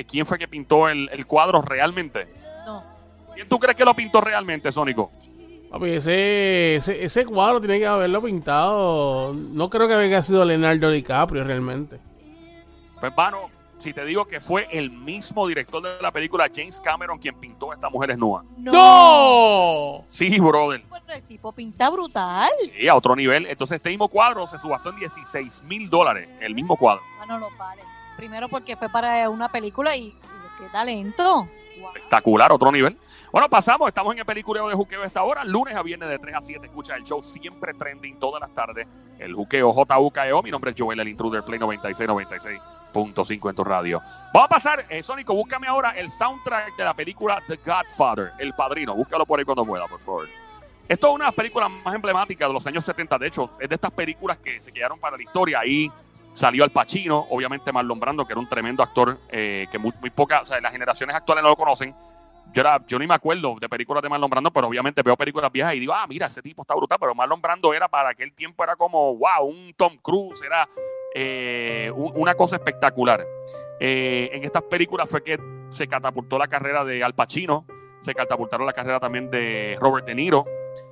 ¿Quién 0.08 0.26
fue 0.26 0.40
que 0.40 0.48
pintó 0.48 0.88
el, 0.88 1.10
el 1.12 1.26
cuadro 1.28 1.62
realmente? 1.62 2.28
No. 3.34 3.36
¿Quién 3.36 3.50
tú 3.50 3.60
crees 3.60 3.76
que 3.76 3.86
lo 3.86 3.94
pintó 3.94 4.22
realmente, 4.22 4.72
Sónico? 4.72 5.12
Papi, 5.72 5.90
ese, 5.90 6.76
ese, 6.76 7.04
ese 7.04 7.26
cuadro 7.26 7.60
tiene 7.60 7.80
que 7.80 7.88
haberlo 7.88 8.22
pintado. 8.22 9.34
No 9.34 9.70
creo 9.70 9.88
que 9.88 9.96
haya 9.96 10.22
sido 10.22 10.46
Leonardo 10.46 10.92
DiCaprio 10.92 11.44
realmente. 11.44 12.00
Pues, 13.00 13.12
mano, 13.18 13.50
si 13.80 13.92
te 13.92 14.06
digo 14.06 14.26
que 14.26 14.40
fue 14.40 14.68
el 14.72 14.92
mismo 14.92 15.48
director 15.48 15.82
de 15.82 16.02
la 16.02 16.12
película, 16.12 16.48
James 16.54 16.80
Cameron, 16.80 17.18
quien 17.18 17.36
pintó 17.40 17.72
a 17.72 17.74
esta 17.74 17.90
mujer 17.90 18.10
desnuda. 18.10 18.44
¡No! 18.58 20.04
Sí, 20.08 20.40
brother. 20.40 20.84
Bueno, 20.88 21.06
el 21.10 21.24
tipo 21.24 21.52
pinta 21.52 21.90
brutal. 21.90 22.52
Sí, 22.62 22.88
a 22.88 22.96
otro 22.96 23.16
nivel. 23.16 23.48
Entonces, 23.48 23.78
este 23.78 23.90
mismo 23.90 24.08
cuadro 24.08 24.46
se 24.46 24.60
subastó 24.60 24.92
en 24.92 24.98
16 24.98 25.64
mil 25.64 25.90
dólares. 25.90 26.30
El 26.40 26.54
mismo 26.54 26.78
cuadro. 26.78 27.02
Ah, 27.20 27.26
no 27.26 27.40
lo 27.40 27.50
pare. 27.58 27.82
Primero 28.16 28.48
porque 28.48 28.78
fue 28.78 28.90
para 28.90 29.28
una 29.30 29.50
película 29.50 29.96
y, 29.96 30.04
y 30.06 30.14
qué 30.60 30.70
talento. 30.72 31.50
Espectacular, 31.76 32.52
otro 32.52 32.72
nivel. 32.72 32.98
Bueno, 33.32 33.50
pasamos. 33.50 33.88
Estamos 33.88 34.14
en 34.14 34.20
el 34.20 34.26
peliculeo 34.26 34.68
de 34.68 34.76
Juqueo 34.76 35.04
esta 35.04 35.24
hora. 35.24 35.44
Lunes 35.44 35.76
a 35.76 35.82
viernes 35.82 36.08
de 36.08 36.20
3 36.20 36.36
a 36.36 36.42
7. 36.42 36.68
Escucha 36.68 36.96
el 36.96 37.04
show 37.04 37.22
siempre 37.22 37.74
trending 37.74 38.20
todas 38.20 38.40
las 38.40 38.54
tardes. 38.54 38.88
El 39.18 39.34
Juqueo 39.34 39.74
JUKEO. 39.74 40.44
Mi 40.44 40.52
nombre 40.52 40.72
es 40.72 40.76
Joel, 40.80 41.00
el 41.00 41.08
intruder 41.08 41.44
Play 41.44 41.60
96, 41.60 42.08
96.5 42.10 43.50
en 43.50 43.56
tu 43.56 43.64
radio. 43.64 44.02
Vamos 44.34 44.46
a 44.46 44.50
pasar, 44.50 44.86
eh, 44.88 45.02
Sónico, 45.02 45.34
búscame 45.34 45.68
ahora 45.68 45.92
el 45.92 46.10
soundtrack 46.10 46.76
de 46.76 46.84
la 46.84 46.94
película 46.94 47.42
The 47.48 47.58
Godfather, 47.58 48.34
El 48.38 48.54
Padrino. 48.54 48.94
Búscalo 48.94 49.26
por 49.26 49.40
ahí 49.40 49.46
cuando 49.46 49.66
pueda, 49.66 49.88
por 49.88 50.00
favor. 50.00 50.28
Esto 50.88 51.08
es 51.08 51.16
una 51.16 51.26
de 51.26 51.28
las 51.30 51.36
películas 51.36 51.72
más 51.72 51.96
emblemáticas 51.96 52.48
de 52.48 52.54
los 52.54 52.68
años 52.68 52.84
70. 52.84 53.18
De 53.18 53.28
hecho, 53.28 53.50
es 53.60 53.68
de 53.68 53.76
estas 53.76 53.92
películas 53.92 54.38
que 54.38 54.62
se 54.62 54.72
quedaron 54.72 55.00
para 55.00 55.18
la 55.18 55.24
historia. 55.24 55.60
Ahí 55.62 55.92
salió 56.34 56.64
Al 56.64 56.72
Pacino, 56.72 57.28
obviamente 57.30 57.72
Marlon 57.72 58.00
Brando, 58.00 58.26
que 58.26 58.34
era 58.34 58.40
un 58.40 58.50
tremendo 58.50 58.84
actor 58.84 59.20
eh, 59.30 59.68
que 59.72 59.78
muy, 59.78 59.94
muy 60.02 60.10
pocas, 60.10 60.42
o 60.42 60.46
sea, 60.46 60.60
las 60.62 60.72
generaciones 60.72 61.16
actuales 61.16 61.44
no 61.44 61.50
lo 61.50 61.56
conocen. 61.56 61.96
Yo, 62.54 62.62
era, 62.62 62.78
ni 63.00 63.08
me 63.08 63.16
acuerdo 63.16 63.56
de 63.60 63.68
películas 63.70 64.04
de 64.04 64.10
Marlon 64.10 64.30
Brando, 64.30 64.52
pero 64.52 64.68
obviamente 64.68 65.02
veo 65.02 65.16
películas 65.16 65.52
viejas 65.52 65.74
y 65.76 65.80
digo, 65.80 65.94
ah, 65.94 66.06
mira, 66.08 66.28
ese 66.28 66.42
tipo 66.42 66.62
está 66.62 66.76
brutal. 66.76 66.98
Pero 67.00 67.16
Marlon 67.16 67.42
Brando 67.42 67.74
era 67.74 67.88
para 67.88 68.10
aquel 68.10 68.34
tiempo, 68.34 68.64
era 68.64 68.76
como, 68.76 69.16
wow, 69.16 69.46
un 69.48 69.74
Tom 69.76 69.98
Cruise, 70.02 70.42
era 70.44 70.68
eh, 71.16 71.92
un- 71.96 72.12
una 72.16 72.36
cosa 72.36 72.58
espectacular. 72.58 73.26
Eh, 73.80 74.30
en 74.34 74.44
estas 74.44 74.64
películas 74.64 75.10
fue 75.10 75.24
que 75.24 75.40
se 75.70 75.88
catapultó 75.88 76.38
la 76.38 76.48
carrera 76.48 76.84
de 76.84 77.04
Al 77.04 77.16
Pacino, 77.16 77.66
se 78.02 78.14
catapultaron 78.14 78.68
la 78.68 78.74
carrera 78.74 79.00
también 79.00 79.32
de 79.32 79.76
Robert 79.80 80.06
De 80.06 80.14
Niro. 80.14 80.46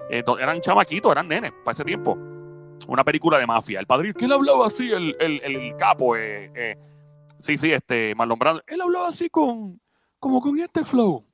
Eran 0.09 0.59
chamaquitos, 0.61 1.11
eran 1.11 1.27
nenes 1.27 1.51
para 1.63 1.73
ese 1.73 1.85
tiempo. 1.85 2.17
Una 2.87 3.03
película 3.03 3.37
de 3.37 3.47
mafia. 3.47 3.79
El 3.79 3.87
padrino, 3.87 4.13
que 4.13 4.25
él 4.25 4.31
hablaba 4.31 4.67
así, 4.67 4.91
el, 4.91 5.15
el, 5.19 5.41
el 5.43 5.75
capo. 5.75 6.15
eh, 6.15 6.51
eh, 6.55 6.77
sí, 7.39 7.57
sí, 7.57 7.71
este, 7.71 8.13
Marlon 8.15 8.39
Brando. 8.39 8.63
Él 8.67 8.81
hablaba 8.81 9.09
así 9.09 9.29
con, 9.29 9.79
como 10.19 10.41
con 10.41 10.59
este 10.59 10.83
flow. 10.83 11.25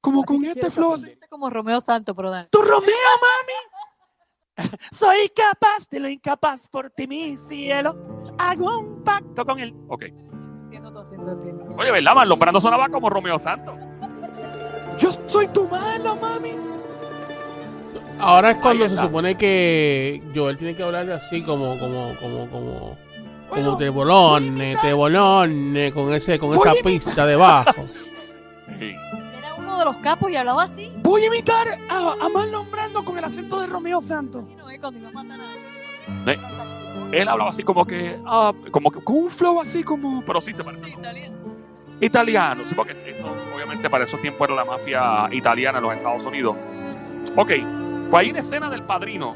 Como 0.00 0.22
con 0.24 0.44
este 0.44 0.70
flow 0.70 0.94
así. 0.94 1.18
Como 1.28 1.50
Romeo 1.50 1.80
Santo, 1.80 2.14
pero 2.14 2.30
dale. 2.30 2.48
¡Tu 2.50 2.60
Romeo, 2.62 2.80
mami! 3.20 4.68
Soy 4.92 5.28
capaz 5.30 5.88
de 5.90 6.00
lo 6.00 6.08
incapaz 6.08 6.68
por 6.68 6.90
ti, 6.90 7.06
mi 7.06 7.36
cielo. 7.36 8.34
Hago 8.38 8.78
un 8.78 9.02
pacto 9.02 9.44
con 9.44 9.58
él. 9.58 9.74
Ok. 9.88 10.02
Entiendo 10.04 10.92
todo, 10.92 11.02
entiendo, 11.02 11.32
entiendo. 11.32 11.76
Oye, 11.78 11.90
¿verdad? 11.90 12.14
Marlon 12.14 12.38
Brando 12.38 12.60
sonaba 12.60 12.88
como 12.88 13.10
Romeo 13.10 13.38
Santos. 13.38 13.74
Yo 14.98 15.10
soy 15.12 15.48
tu 15.48 15.66
malo, 15.68 16.16
mami. 16.16 16.52
Ahora 18.18 18.50
es 18.52 18.58
cuando 18.58 18.88
se 18.88 18.96
supone 18.96 19.36
que 19.36 20.22
Joel 20.34 20.56
tiene 20.56 20.74
que 20.74 20.82
hablar 20.82 21.10
así 21.10 21.42
como, 21.42 21.78
como, 21.78 22.14
como, 22.20 22.50
como, 22.50 22.98
Bueno, 23.48 23.64
como 23.64 23.76
Tebolone, 23.76 24.76
Tebolone, 24.80 25.92
con 25.92 26.12
ese, 26.12 26.38
con 26.38 26.54
esa 26.56 26.72
pista 26.82 27.26
debajo. 27.26 27.88
Era 28.80 29.54
uno 29.58 29.78
de 29.78 29.84
los 29.84 29.96
capos 29.98 30.30
y 30.30 30.36
hablaba 30.36 30.64
así. 30.64 30.90
Voy 31.02 31.22
a 31.22 31.26
imitar 31.26 31.78
a, 31.88 32.16
a 32.20 32.28
Marlon 32.28 32.70
Brando 32.70 33.04
con 33.04 33.18
el 33.18 33.24
acento 33.24 33.60
de 33.60 33.66
Romeo 33.66 34.00
Santos. 34.00 34.44
No, 34.56 34.70
eh, 34.70 34.78
cuando 34.80 35.00
iba 35.00 35.08
a 35.08 35.12
matar 35.12 35.40
a. 35.40 36.30
Eh, 36.32 36.38
Él 37.12 37.28
hablaba 37.28 37.50
así 37.50 37.62
como 37.62 37.84
que, 37.84 38.18
ah, 38.24 38.52
como 38.70 38.90
que 38.90 39.00
con 39.00 39.16
un 39.16 39.30
flow 39.30 39.60
así 39.60 39.82
como, 39.82 40.24
pero 40.24 40.40
sí 40.40 40.52
se 40.54 40.64
parece. 40.64 40.86
Sí, 40.86 40.92
italiano. 40.92 41.36
Italiano, 42.00 42.62
sí, 42.64 42.74
porque 42.74 42.92
eso, 43.06 43.26
obviamente 43.54 43.88
para 43.88 44.04
esos 44.04 44.20
tiempos 44.20 44.46
era 44.46 44.56
la 44.56 44.64
mafia 44.64 45.28
italiana 45.32 45.78
en 45.78 45.84
los 45.84 45.94
Estados 45.94 46.26
Unidos. 46.26 46.56
Ok, 47.34 47.52
pues 48.10 48.24
hay 48.24 48.30
una 48.30 48.40
escena 48.40 48.68
del 48.70 48.82
padrino 48.84 49.34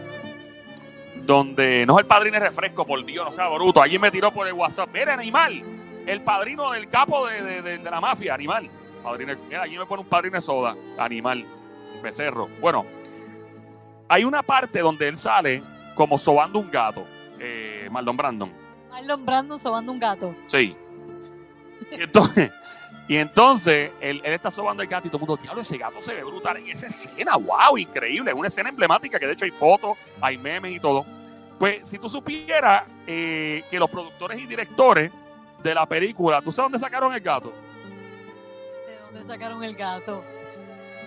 donde 1.22 1.84
no 1.86 1.94
es 1.98 2.00
el 2.02 2.06
padrino 2.06 2.38
de 2.38 2.46
refresco, 2.46 2.84
por 2.86 3.04
Dios, 3.04 3.26
no 3.26 3.32
sea 3.32 3.48
bruto. 3.48 3.82
Alguien 3.82 4.00
me 4.00 4.10
tiró 4.10 4.32
por 4.32 4.46
el 4.46 4.52
WhatsApp. 4.54 4.90
Mira, 4.92 5.14
animal, 5.14 5.62
el 6.06 6.22
padrino 6.22 6.70
del 6.72 6.88
capo 6.88 7.26
de, 7.26 7.42
de- 7.42 7.62
de- 7.62 7.78
de 7.78 7.90
la 7.90 8.00
mafia, 8.00 8.34
animal. 8.34 8.68
Padrino, 9.02 9.34
mira, 9.48 9.62
aquí 9.62 9.78
me 9.78 9.86
pone 9.86 10.02
un 10.02 10.08
padrino 10.08 10.36
de 10.36 10.40
soda, 10.42 10.74
animal, 10.98 11.44
becerro. 12.02 12.48
Bueno, 12.60 12.84
hay 14.08 14.24
una 14.24 14.42
parte 14.42 14.80
donde 14.80 15.08
él 15.08 15.16
sale 15.16 15.62
como 15.94 16.18
sobando 16.18 16.58
un 16.58 16.70
gato, 16.70 17.04
eh, 17.38 17.88
Marlon 17.90 18.16
Brandon. 18.16 18.52
Marlon 18.90 19.24
Brando 19.24 19.58
sobando 19.58 19.92
un 19.92 20.00
gato. 20.00 20.34
Sí. 20.48 20.76
Entonces, 21.92 22.50
y 23.10 23.16
entonces 23.16 23.90
él, 24.00 24.20
él 24.24 24.32
está 24.34 24.52
sobando 24.52 24.84
el 24.84 24.88
gato 24.88 25.08
y 25.08 25.10
todo 25.10 25.20
el 25.24 25.26
mundo, 25.28 25.42
diablo, 25.42 25.62
ese 25.62 25.76
gato 25.76 26.00
se 26.00 26.14
ve 26.14 26.22
brutal 26.22 26.58
en 26.58 26.68
esa 26.68 26.86
escena, 26.86 27.36
wow, 27.36 27.76
increíble, 27.76 28.30
es 28.30 28.36
una 28.36 28.46
escena 28.46 28.68
emblemática 28.68 29.18
que 29.18 29.26
de 29.26 29.32
hecho 29.32 29.44
hay 29.46 29.50
fotos, 29.50 29.98
hay 30.20 30.38
memes 30.38 30.76
y 30.76 30.78
todo. 30.78 31.04
Pues 31.58 31.88
si 31.88 31.98
tú 31.98 32.08
supieras 32.08 32.84
eh, 33.08 33.64
que 33.68 33.80
los 33.80 33.90
productores 33.90 34.38
y 34.38 34.46
directores 34.46 35.10
de 35.60 35.74
la 35.74 35.86
película, 35.86 36.40
¿tú 36.40 36.52
sabes 36.52 36.66
dónde 36.70 36.78
sacaron 36.78 37.12
el 37.12 37.20
gato? 37.20 37.52
¿De 38.86 38.96
dónde 39.18 39.26
sacaron 39.26 39.64
el 39.64 39.74
gato? 39.74 40.24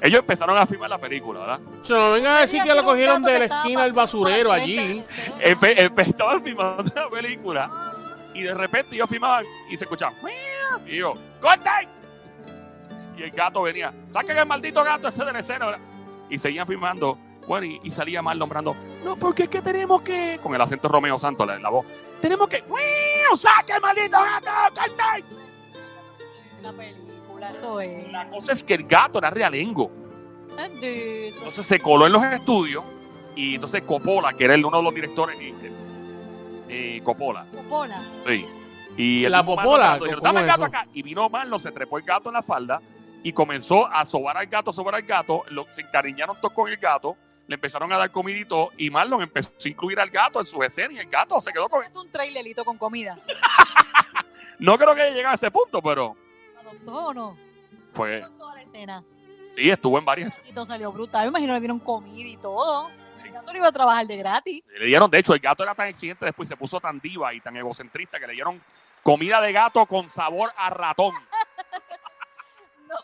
Ellos 0.01 0.19
empezaron 0.19 0.57
a 0.57 0.67
filmar 0.67 0.89
la 0.89 0.97
película, 0.97 1.39
¿verdad? 1.39 1.59
Yo 1.85 1.95
no 1.97 2.11
venga 2.11 2.37
a 2.37 2.41
decir 2.41 2.61
que 2.63 2.73
lo 2.73 2.83
cogieron 2.83 3.23
de 3.23 3.39
la 3.39 3.45
esquina 3.45 3.83
del 3.83 3.93
basurero 3.93 4.51
allí. 4.51 5.05
Empe- 5.39 5.77
empe- 5.77 6.01
estaban 6.07 6.43
filmando 6.43 6.83
la 6.93 7.09
película 7.09 7.93
y 8.33 8.43
de 8.43 8.53
repente 8.53 8.95
ellos 8.95 9.09
filmaban 9.09 9.45
y 9.69 9.77
se 9.77 9.85
escuchaban. 9.85 10.15
Y 10.85 10.97
yo, 10.97 11.13
¡corten! 11.41 11.89
Y 13.17 13.23
el 13.23 13.31
gato 13.31 13.61
venía, 13.61 13.93
saquen 14.11 14.37
el 14.37 14.45
maldito 14.45 14.83
gato 14.83 15.07
ese 15.07 15.23
de 15.25 15.33
la 15.33 15.39
escena. 15.39 15.77
Y 16.29 16.37
seguían 16.37 16.65
filmando. 16.65 17.17
Bueno, 17.47 17.65
y, 17.65 17.79
y 17.83 17.91
salía 17.91 18.21
mal 18.21 18.39
nombrando, 18.39 18.73
no, 19.03 19.17
porque 19.17 19.43
es 19.43 19.49
que 19.49 19.61
tenemos 19.61 20.01
que, 20.01 20.39
con 20.41 20.55
el 20.55 20.61
acento 20.61 20.87
Romeo 20.87 21.19
Santos, 21.19 21.45
la, 21.45 21.59
la 21.59 21.69
voz, 21.69 21.85
tenemos 22.21 22.47
que, 22.47 22.61
"Miau, 22.61 23.35
¡saquen 23.35 23.75
el 23.75 23.81
maldito 23.81 24.17
gato! 24.17 24.73
¡corten!". 24.73 25.25
La 26.61 26.71
película, 26.71 27.51
eso 27.51 27.81
es. 27.81 28.09
La 28.13 28.29
cosa 28.29 28.53
es 28.53 28.63
que 28.63 28.75
el 28.75 28.83
gato 28.85 29.19
era 29.19 29.29
realengo. 29.29 29.91
Bendito. 30.55 31.37
Entonces 31.39 31.65
se 31.65 31.81
coló 31.81 32.05
en 32.05 32.13
los 32.13 32.23
estudios 32.23 32.85
y 33.35 33.55
entonces 33.55 33.81
Coppola, 33.81 34.31
que 34.33 34.45
era 34.45 34.55
uno 34.55 34.77
de 34.77 34.83
los 34.83 34.95
directores, 34.95 35.37
eh, 35.41 35.53
eh, 36.69 37.01
Coppola. 37.03 37.45
Sí. 38.25 38.45
Y 38.97 39.25
el 39.25 39.31
La 39.31 39.43
popola, 39.43 39.63
Marlon 39.63 39.79
Brando 39.79 40.05
dijeron, 40.05 40.19
¿cómo 40.19 40.33
dame 40.33 40.41
el 40.41 40.47
gato 40.47 40.65
acá. 40.65 40.87
Y 40.93 41.01
vino 41.03 41.29
Marlon, 41.29 41.59
se 41.59 41.71
trepó 41.71 41.97
el 41.97 42.03
gato 42.03 42.29
en 42.29 42.33
la 42.33 42.41
falda 42.41 42.81
y 43.23 43.33
comenzó 43.33 43.87
a 43.87 44.05
sobar 44.05 44.37
al 44.37 44.47
gato, 44.47 44.71
sobar 44.71 44.95
al 44.95 45.03
gato. 45.03 45.43
Lo- 45.49 45.67
se 45.71 45.81
encariñaron 45.81 46.35
todos 46.39 46.53
con 46.53 46.69
el 46.69 46.77
gato, 46.77 47.15
le 47.47 47.55
empezaron 47.55 47.91
a 47.93 47.97
dar 47.97 48.11
comidito 48.11 48.71
y 48.77 48.89
Marlon 48.89 49.21
empezó 49.23 49.51
a 49.63 49.67
incluir 49.67 49.99
al 49.99 50.09
gato 50.09 50.39
en 50.39 50.45
su 50.45 50.61
escena 50.63 50.93
y 50.93 50.97
el 50.99 51.07
gato 51.09 51.39
se 51.41 51.51
quedó 51.51 51.67
con... 51.69 51.83
Un 51.95 52.09
trailerito 52.11 52.63
con 52.65 52.77
comida. 52.77 53.17
No 54.59 54.77
creo 54.77 54.95
que 54.95 55.01
haya 55.01 55.13
llegado 55.15 55.31
a 55.33 55.35
ese 55.35 55.51
punto, 55.51 55.81
pero 55.81 56.15
¿Adoptó 56.59 57.07
o 57.07 57.13
no? 57.13 57.37
fue... 57.91 58.21
Toda 58.37 58.55
la 58.55 58.61
escena. 58.61 59.03
Sí, 59.55 59.69
estuvo 59.69 59.97
en 59.99 60.05
varias... 60.05 60.41
Y 60.45 60.53
todo 60.53 60.65
salió 60.65 60.91
brutal. 60.91 61.23
Me 61.23 61.29
imagino 61.29 61.49
que 61.49 61.53
le 61.55 61.59
dieron 61.61 61.79
comida 61.79 62.27
y 62.27 62.37
todo. 62.37 62.89
El 63.23 63.31
gato 63.31 63.51
no 63.51 63.57
iba 63.57 63.67
a 63.67 63.71
trabajar 63.71 64.05
de 64.07 64.17
gratis. 64.17 64.63
Le 64.79 64.85
dieron, 64.85 65.09
de 65.09 65.19
hecho, 65.19 65.33
el 65.33 65.39
gato 65.39 65.63
era 65.63 65.75
tan 65.75 65.87
exigente 65.87 66.25
después, 66.25 66.47
se 66.47 66.55
puso 66.55 66.79
tan 66.79 66.99
diva 66.99 67.33
y 67.33 67.41
tan 67.41 67.55
egocentrista 67.57 68.19
que 68.19 68.27
le 68.27 68.33
dieron 68.33 68.61
comida 69.03 69.41
de 69.41 69.51
gato 69.51 69.85
con 69.85 70.09
sabor 70.09 70.51
a 70.57 70.69
ratón. 70.69 71.13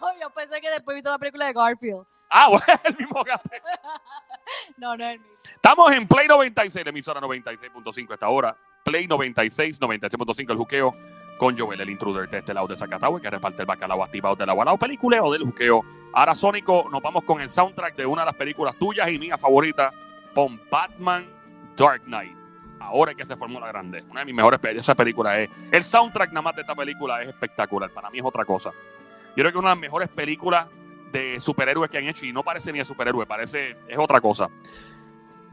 No, 0.01 0.19
yo 0.21 0.29
pensé 0.29 0.61
que 0.61 0.69
después 0.69 0.93
viste 0.93 1.09
la 1.09 1.17
película 1.17 1.47
de 1.47 1.53
Garfield. 1.53 2.05
Ah, 2.29 2.47
bueno, 2.47 2.65
el 2.83 2.95
mismo 2.95 3.23
gato. 3.23 3.49
No, 4.77 4.95
no 4.95 5.03
es 5.03 5.13
el 5.13 5.19
mismo. 5.19 5.35
Estamos 5.55 5.91
en 5.91 6.07
Play 6.07 6.27
96, 6.27 6.85
la 6.85 6.89
emisora 6.89 7.19
96.5 7.19 8.11
a 8.11 8.13
esta 8.13 8.29
hora. 8.29 8.55
Play 8.83 9.07
96, 9.07 9.81
96.5 9.81 10.51
el 10.51 10.57
juqueo 10.57 10.95
con 11.39 11.57
Joel, 11.57 11.81
el 11.81 11.89
intruder 11.89 12.29
de 12.29 12.39
este 12.39 12.53
lado 12.53 12.67
de 12.67 12.77
Zacatau, 12.77 13.19
que 13.19 13.29
reparte 13.29 13.63
el 13.63 13.65
bacalao 13.65 14.03
activado 14.03 14.35
del 14.35 14.49
aguanao 14.49 14.77
peliculeo 14.77 15.31
del 15.31 15.43
juqueo. 15.43 15.83
Ahora, 16.13 16.35
Sónico, 16.35 16.87
nos 16.91 17.01
vamos 17.01 17.23
con 17.23 17.41
el 17.41 17.49
soundtrack 17.49 17.95
de 17.95 18.05
una 18.05 18.21
de 18.21 18.27
las 18.27 18.35
películas 18.35 18.75
tuyas 18.77 19.09
y 19.09 19.17
mía 19.17 19.37
favorita, 19.37 19.91
con 20.35 20.61
Batman 20.69 21.27
Dark 21.75 22.03
Knight. 22.03 22.38
Ahora 22.79 23.11
es 23.11 23.17
que 23.17 23.25
se 23.25 23.35
formó 23.35 23.59
la 23.59 23.67
grande. 23.67 24.03
Una 24.09 24.21
de 24.21 24.25
mis 24.25 24.35
mejores 24.35 24.59
películas. 24.59 24.85
Esa 24.85 24.95
película 24.95 25.39
es. 25.39 25.49
El 25.71 25.83
soundtrack 25.83 26.29
nada 26.29 26.41
más 26.41 26.55
de 26.55 26.61
esta 26.61 26.75
película 26.75 27.21
es 27.21 27.29
espectacular. 27.29 27.91
Para 27.91 28.09
mí 28.09 28.19
es 28.19 28.25
otra 28.25 28.45
cosa. 28.45 28.71
Yo 28.71 29.35
creo 29.35 29.51
que 29.51 29.57
es 29.57 29.61
una 29.61 29.69
de 29.69 29.75
las 29.75 29.81
mejores 29.81 30.09
películas 30.09 30.67
de 31.11 31.39
superhéroes 31.39 31.89
que 31.89 31.97
han 31.97 32.05
hecho 32.05 32.25
y 32.25 32.33
no 32.33 32.43
parece 32.43 32.71
ni 32.71 32.79
de 32.79 32.85
superhéroe, 32.85 33.25
parece. 33.25 33.71
Es 33.87 33.97
otra 33.97 34.21
cosa. 34.21 34.49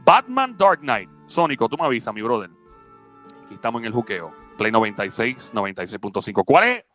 Batman 0.03 0.55
Dark 0.57 0.79
Knight. 0.79 1.09
Sónico, 1.27 1.67
tú 1.67 1.77
me 1.77 1.85
avisas, 1.85 2.13
mi 2.13 2.21
brother. 2.21 2.49
Aquí 3.45 3.53
estamos 3.53 3.81
en 3.81 3.87
el 3.87 3.93
juqueo. 3.93 4.33
Play 4.57 4.71
96, 4.71 5.53
96.5. 5.53 6.43
¿Cuál 6.45 6.63
es 6.63 6.85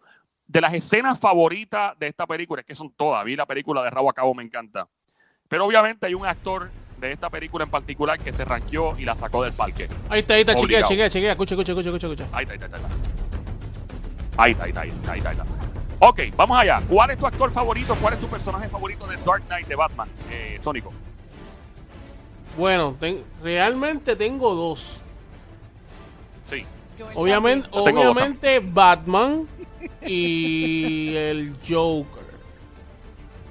de 0.46 0.60
las 0.60 0.72
escenas 0.72 1.20
favoritas 1.20 1.98
de 1.98 2.08
esta 2.08 2.26
película? 2.26 2.60
Es 2.60 2.66
que 2.66 2.74
son 2.74 2.90
todas. 2.92 3.20
A 3.20 3.24
mí 3.24 3.36
la 3.36 3.46
película 3.46 3.82
de 3.82 3.90
Rabo 3.90 4.10
a 4.10 4.12
Cabo 4.12 4.34
me 4.34 4.42
encanta. 4.42 4.88
Pero 5.48 5.66
obviamente 5.66 6.06
hay 6.06 6.14
un 6.14 6.26
actor 6.26 6.70
de 7.08 7.12
esta 7.12 7.28
película 7.30 7.64
en 7.64 7.70
particular 7.70 8.18
que 8.18 8.32
se 8.32 8.44
ranqueó 8.44 8.96
y 8.98 9.04
la 9.04 9.14
sacó 9.16 9.42
del 9.42 9.52
parque. 9.52 9.88
Ahí 10.08 10.20
está, 10.20 10.34
ahí 10.34 10.40
está, 10.40 10.54
chequea, 10.54 10.64
Obligado. 10.66 10.88
chequea, 10.88 11.10
chequea. 11.10 11.32
Escucha, 11.32 11.54
escucha, 11.54 11.72
escucha, 11.72 11.88
escucha, 11.90 12.06
escucha. 12.06 12.28
Ahí 12.36 12.44
está, 12.44 12.52
ahí 12.54 12.60
está, 12.62 12.76
ahí 12.76 12.82
está. 12.82 14.42
Ahí 14.42 14.50
está, 14.52 14.64
ahí 14.64 14.70
está, 14.70 14.80
ahí 14.82 14.88
está, 14.90 15.12
ahí 15.12 15.18
está, 15.18 15.30
ahí 15.30 15.36
está. 15.36 15.46
Ok, 16.04 16.20
vamos 16.36 16.58
allá. 16.58 16.82
¿Cuál 16.88 17.10
es 17.10 17.18
tu 17.18 17.26
actor 17.26 17.50
favorito? 17.50 17.94
¿Cuál 18.00 18.14
es 18.14 18.20
tu 18.20 18.28
personaje 18.28 18.68
favorito 18.68 19.06
de 19.06 19.16
Dark 19.18 19.44
Knight 19.46 19.66
de 19.68 19.74
Batman? 19.76 20.08
Eh, 20.30 20.56
Sónico. 20.60 20.92
Bueno, 22.56 22.96
ten- 22.98 23.22
realmente 23.42 24.16
tengo 24.16 24.54
dos. 24.54 25.04
Sí. 26.48 26.64
Obviamente, 27.14 27.68
Yo 27.72 27.84
tengo 27.84 28.04
dos 28.04 28.12
obviamente 28.16 28.60
Batman 28.60 29.46
y 30.06 31.14
el 31.16 31.56
Joker. 31.66 32.22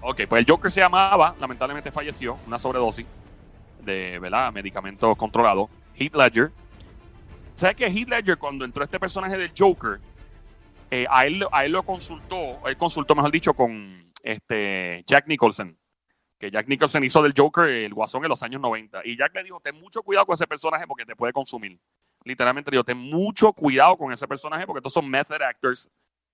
Ok, 0.01 0.21
pues 0.27 0.39
el 0.41 0.45
Joker 0.51 0.71
se 0.71 0.81
llamaba, 0.81 1.35
lamentablemente 1.39 1.91
falleció, 1.91 2.37
una 2.47 2.57
sobredosis 2.59 3.05
de 3.83 4.19
¿verdad? 4.19 4.51
medicamentos 4.51 5.17
controlados. 5.17 5.69
Heath 5.95 6.15
Ledger. 6.15 6.51
¿Sabes 7.55 7.75
que 7.75 7.85
Heath 7.85 8.09
Ledger, 8.09 8.37
cuando 8.37 8.65
entró 8.65 8.83
este 8.83 8.99
personaje 8.99 9.37
del 9.37 9.51
Joker, 9.57 9.99
eh, 10.89 11.05
a, 11.09 11.25
él, 11.25 11.45
a 11.51 11.65
él 11.65 11.71
lo 11.71 11.83
consultó, 11.83 12.67
él 12.67 12.75
consultó, 12.75 13.15
mejor 13.15 13.31
dicho, 13.31 13.53
con 13.53 14.11
este 14.23 15.03
Jack 15.05 15.27
Nicholson. 15.27 15.77
Que 16.37 16.49
Jack 16.49 16.67
Nicholson 16.67 17.03
hizo 17.03 17.21
del 17.21 17.33
Joker 17.37 17.69
el 17.69 17.93
guasón 17.93 18.23
en 18.23 18.29
los 18.29 18.41
años 18.43 18.59
90. 18.59 19.01
Y 19.05 19.15
Jack 19.17 19.33
le 19.35 19.43
dijo: 19.43 19.59
Ten 19.59 19.79
mucho 19.79 20.01
cuidado 20.01 20.25
con 20.25 20.33
ese 20.33 20.47
personaje 20.47 20.87
porque 20.87 21.05
te 21.05 21.15
puede 21.15 21.33
consumir. 21.33 21.79
Literalmente 22.23 22.71
le 22.71 22.75
dijo: 22.75 22.83
Ten 22.83 22.97
mucho 22.97 23.53
cuidado 23.53 23.95
con 23.95 24.11
ese 24.11 24.27
personaje 24.27 24.65
porque 24.65 24.79
estos 24.79 24.93
son 24.93 25.07
method 25.07 25.41
actors, 25.41 25.89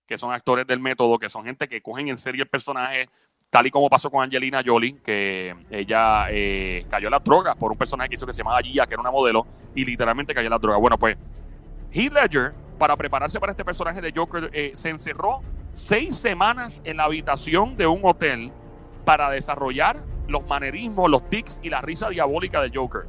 que 0.08 0.18
son 0.18 0.34
actores 0.34 0.66
del 0.66 0.80
método, 0.80 1.20
que 1.20 1.30
son 1.30 1.44
gente 1.44 1.68
que 1.68 1.82
cogen 1.82 2.08
en 2.08 2.18
serio 2.18 2.44
el 2.44 2.50
personaje, 2.50 3.10
tal 3.50 3.66
y 3.66 3.72
como 3.72 3.90
pasó 3.90 4.10
con 4.10 4.24
Angelina 4.24 4.62
Jolie, 4.66 5.00
que 5.04 5.56
ella 5.70 6.28
eh, 6.30 6.86
cayó 6.90 7.08
en 7.08 7.12
las 7.12 7.24
drogas 7.24 7.56
por 7.56 7.72
un 7.72 7.78
personaje 7.78 8.10
que 8.10 8.16
hizo 8.16 8.26
que 8.26 8.34
se 8.34 8.40
llamaba 8.40 8.62
Gia, 8.62 8.86
que 8.86 8.94
era 8.94 9.02
una 9.02 9.12
modelo, 9.12 9.46
y 9.74 9.86
literalmente 9.86 10.34
cayó 10.34 10.48
en 10.48 10.52
las 10.52 10.62
drogas. 10.62 10.82
Bueno, 10.82 10.98
pues 10.98 11.18
Heath 11.92 12.14
Ledger, 12.14 12.54
para 12.78 12.96
prepararse 12.98 13.40
para 13.40 13.52
este 13.52 13.64
personaje 13.64 14.02
de 14.02 14.12
Joker, 14.16 14.50
eh, 14.54 14.72
se 14.76 14.90
encerró 14.90 15.42
seis 15.72 16.16
semanas 16.16 16.82
en 16.84 16.98
la 16.98 17.06
habitación 17.06 17.78
de 17.78 17.88
un 17.88 18.02
hotel 18.04 18.52
para 19.06 19.30
desarrollar 19.30 20.04
los 20.28 20.46
manerismos, 20.46 21.10
los 21.10 21.30
tics 21.30 21.62
y 21.64 21.70
la 21.70 21.82
risa 21.82 22.10
diabólica 22.10 22.62
de 22.62 22.72
Joker. 22.74 23.08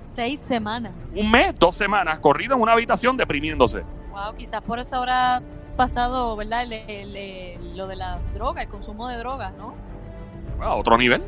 Seis 0.00 0.40
semanas. 0.40 0.92
Un 1.14 1.30
mes, 1.30 1.56
dos 1.58 1.74
semanas, 1.74 2.18
corrido 2.18 2.56
en 2.56 2.62
una 2.62 2.72
habitación 2.72 3.16
deprimiéndose. 3.16 3.82
Wow, 4.10 4.34
quizás 4.36 4.62
por 4.62 4.78
eso 4.78 4.96
habrá 4.96 5.42
pasado, 5.76 6.34
¿verdad? 6.36 6.62
El- 6.64 6.72
el- 6.72 7.16
el- 7.16 7.76
lo 7.76 7.86
de 7.86 7.96
la 7.96 8.18
droga, 8.34 8.62
el 8.62 8.68
consumo 8.68 9.08
de 9.08 9.18
drogas, 9.18 9.52
¿no? 9.58 9.74
A 10.60 10.74
otro 10.74 10.96
nivel. 10.98 11.22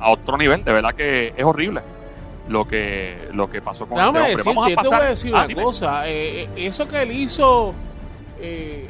A 0.00 0.10
otro 0.10 0.36
nivel. 0.36 0.64
De 0.64 0.72
verdad 0.72 0.94
que 0.94 1.32
es 1.36 1.44
horrible 1.44 1.82
lo 2.48 2.66
que, 2.66 3.28
lo 3.32 3.48
que 3.50 3.60
pasó 3.62 3.86
con 3.86 3.96
Déjame 3.96 4.18
este 4.18 4.20
hombre. 4.20 4.36
decirte, 4.36 4.48
Vamos 4.50 4.66
a 4.66 4.68
yo 4.70 4.74
te 4.76 4.76
pasar. 4.82 4.98
voy 4.98 5.06
a 5.06 5.10
decir 5.10 5.32
Ah, 5.34 5.38
una 5.38 5.46
dime. 5.46 5.62
cosa. 5.62 6.08
eh, 6.08 6.42
eh, 6.44 6.48
eso 6.56 6.88
que 6.88 7.02
él 7.02 7.12
hizo, 7.12 7.74
eh, 8.40 8.88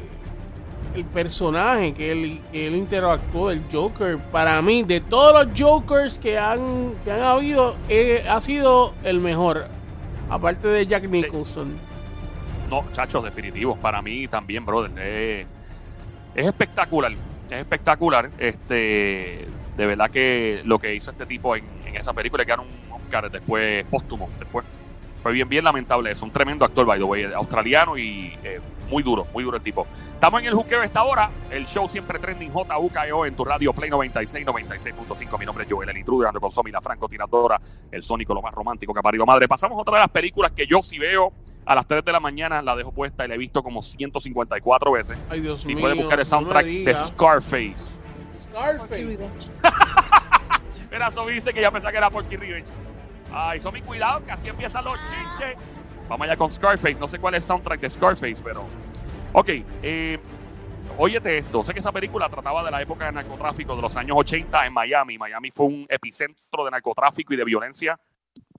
el 0.95 1.05
personaje 1.05 1.93
que 1.93 2.11
él, 2.11 2.41
que 2.51 2.65
él 2.67 2.75
interactuó, 2.75 3.51
el 3.51 3.63
Joker, 3.71 4.17
para 4.17 4.61
mí, 4.61 4.83
de 4.83 4.99
todos 5.01 5.45
los 5.47 5.59
Jokers 5.59 6.17
que 6.17 6.37
han, 6.39 6.93
que 7.03 7.11
han 7.11 7.21
habido, 7.21 7.75
eh, 7.89 8.23
ha 8.29 8.41
sido 8.41 8.93
el 9.03 9.19
mejor. 9.19 9.67
Aparte 10.29 10.67
de 10.67 10.85
Jack 10.87 11.03
Nicholson. 11.07 11.77
No, 12.69 12.85
chachos, 12.91 13.23
definitivo. 13.23 13.75
Para 13.75 14.01
mí 14.01 14.27
también, 14.27 14.65
brother. 14.65 14.91
Es, 14.99 15.47
es 16.35 16.45
espectacular. 16.45 17.11
Es 17.49 17.57
espectacular. 17.57 18.29
Este, 18.37 19.47
de 19.75 19.85
verdad 19.85 20.09
que 20.11 20.61
lo 20.65 20.77
que 20.77 20.93
hizo 20.93 21.11
este 21.11 21.25
tipo 21.25 21.55
en, 21.55 21.65
esa 21.95 22.13
película, 22.13 22.45
que 22.45 22.51
era 22.51 22.61
un 22.61 22.69
Oscar 22.91 23.31
después 23.31 23.85
póstumo. 23.85 24.29
Después. 24.37 24.65
Fue 25.23 25.33
bien, 25.33 25.49
bien 25.49 25.63
lamentable. 25.63 26.11
Es 26.11 26.21
un 26.21 26.31
tremendo 26.31 26.63
actor, 26.63 26.85
by 26.85 26.97
the 26.97 27.03
way, 27.03 27.23
australiano 27.33 27.97
y 27.97 28.37
eh, 28.43 28.61
muy 28.89 29.03
duro, 29.03 29.27
muy 29.33 29.43
duro 29.43 29.57
el 29.57 29.63
tipo. 29.63 29.85
Estamos 30.13 30.39
en 30.41 30.47
el 30.47 30.53
juqueo 30.53 30.81
esta 30.81 31.03
hora. 31.03 31.29
El 31.49 31.65
show 31.65 31.89
siempre 31.89 32.19
trending 32.19 32.51
JUKEO 32.51 33.25
en 33.25 33.35
tu 33.35 33.43
radio 33.43 33.73
Play 33.73 33.89
96, 33.89 34.45
96.5. 34.45 35.39
Mi 35.39 35.45
nombre 35.45 35.65
es 35.65 35.73
Joel, 35.73 35.89
el 35.89 35.97
intruder, 35.97 36.27
ando 36.27 36.39
con 36.39 36.51
Somi, 36.51 36.71
la 36.71 36.81
francotiradora, 36.81 37.59
el 37.91 38.01
sónico, 38.01 38.33
lo 38.33 38.41
más 38.41 38.53
romántico 38.53 38.93
que 38.93 38.99
ha 38.99 39.03
parido 39.03 39.25
madre. 39.25 39.47
Pasamos 39.47 39.77
a 39.77 39.81
otra 39.81 39.95
de 39.95 40.01
las 40.01 40.09
películas 40.09 40.51
que 40.51 40.65
yo 40.65 40.81
si 40.81 40.99
veo 40.99 41.33
a 41.69 41.75
las 41.75 41.85
3 41.85 42.03
de 42.03 42.11
la 42.11 42.19
mañana, 42.19 42.63
la 42.63 42.75
dejo 42.75 42.91
puesta 42.91 43.25
y 43.25 43.27
la 43.27 43.35
he 43.35 43.37
visto 43.37 43.61
como 43.61 43.83
154 43.83 44.91
veces. 44.91 45.15
Ay, 45.29 45.41
Dios 45.41 45.61
Si 45.61 45.67
mío. 45.67 45.81
puede 45.81 45.93
buscar 45.93 46.17
el 46.19 46.23
no 46.23 46.29
soundtrack 46.29 46.65
de. 46.65 46.95
Scarface. 46.95 48.01
Scarface. 48.41 49.17
Mira, 50.91 51.11
Somi 51.11 51.33
dice 51.33 51.53
que 51.53 51.61
ya 51.61 51.69
pensaba 51.69 51.91
que 51.91 51.97
era 51.99 52.09
Porky 52.09 52.37
Revenge. 52.37 52.71
Ay, 53.31 53.59
Somi, 53.59 53.83
cuidado, 53.83 54.25
que 54.25 54.31
así 54.31 54.49
empiezan 54.49 54.83
los 54.83 54.95
chinches. 54.95 55.55
Vamos 56.07 56.25
allá 56.25 56.35
con 56.37 56.49
Scarface. 56.49 56.99
No 56.99 57.07
sé 57.07 57.19
cuál 57.19 57.35
es 57.35 57.43
el 57.43 57.47
soundtrack 57.47 57.81
de 57.81 57.89
Scarface, 57.91 58.41
pero. 58.43 58.65
Ok, 59.33 59.49
eh, 59.83 60.17
óyete 60.97 61.37
esto. 61.37 61.63
Sé 61.63 61.71
que 61.73 61.81
esa 61.81 61.91
película 61.91 62.27
trataba 62.29 62.63
de 62.63 62.71
la 62.71 62.81
época 62.81 63.05
de 63.05 63.11
narcotráfico 63.11 63.75
de 63.75 63.83
los 63.83 63.95
años 63.95 64.17
80 64.17 64.65
en 64.65 64.73
Miami. 64.73 65.19
Miami 65.19 65.51
fue 65.51 65.67
un 65.67 65.85
epicentro 65.87 66.65
de 66.65 66.71
narcotráfico 66.71 67.31
y 67.35 67.37
de 67.37 67.45
violencia. 67.45 67.99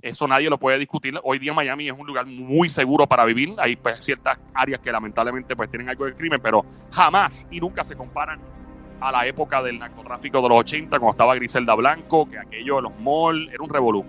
Eso 0.02 0.26
nadie 0.26 0.48
lo 0.48 0.58
puede 0.58 0.78
discutir. 0.78 1.18
Hoy 1.22 1.38
día 1.38 1.52
Miami 1.52 1.88
es 1.88 1.94
un 1.96 2.06
lugar 2.06 2.26
muy 2.26 2.68
seguro 2.68 3.06
para 3.06 3.24
vivir. 3.24 3.54
Hay 3.58 3.76
pues, 3.76 4.02
ciertas 4.02 4.38
áreas 4.54 4.80
que 4.80 4.90
lamentablemente 4.90 5.54
pues, 5.54 5.70
tienen 5.70 5.88
algo 5.88 6.06
de 6.06 6.14
crimen, 6.14 6.40
pero 6.42 6.64
jamás 6.90 7.46
y 7.50 7.60
nunca 7.60 7.84
se 7.84 7.96
comparan 7.96 8.40
a 9.00 9.12
la 9.12 9.26
época 9.26 9.62
del 9.62 9.78
narcotráfico 9.78 10.42
de 10.42 10.48
los 10.48 10.58
80, 10.58 10.98
cuando 10.98 11.12
estaba 11.12 11.34
Griselda 11.34 11.74
Blanco, 11.74 12.28
que 12.28 12.38
aquello 12.38 12.76
de 12.76 12.82
los 12.82 13.00
malls 13.00 13.50
era 13.52 13.62
un 13.62 13.70
revolú. 13.70 14.04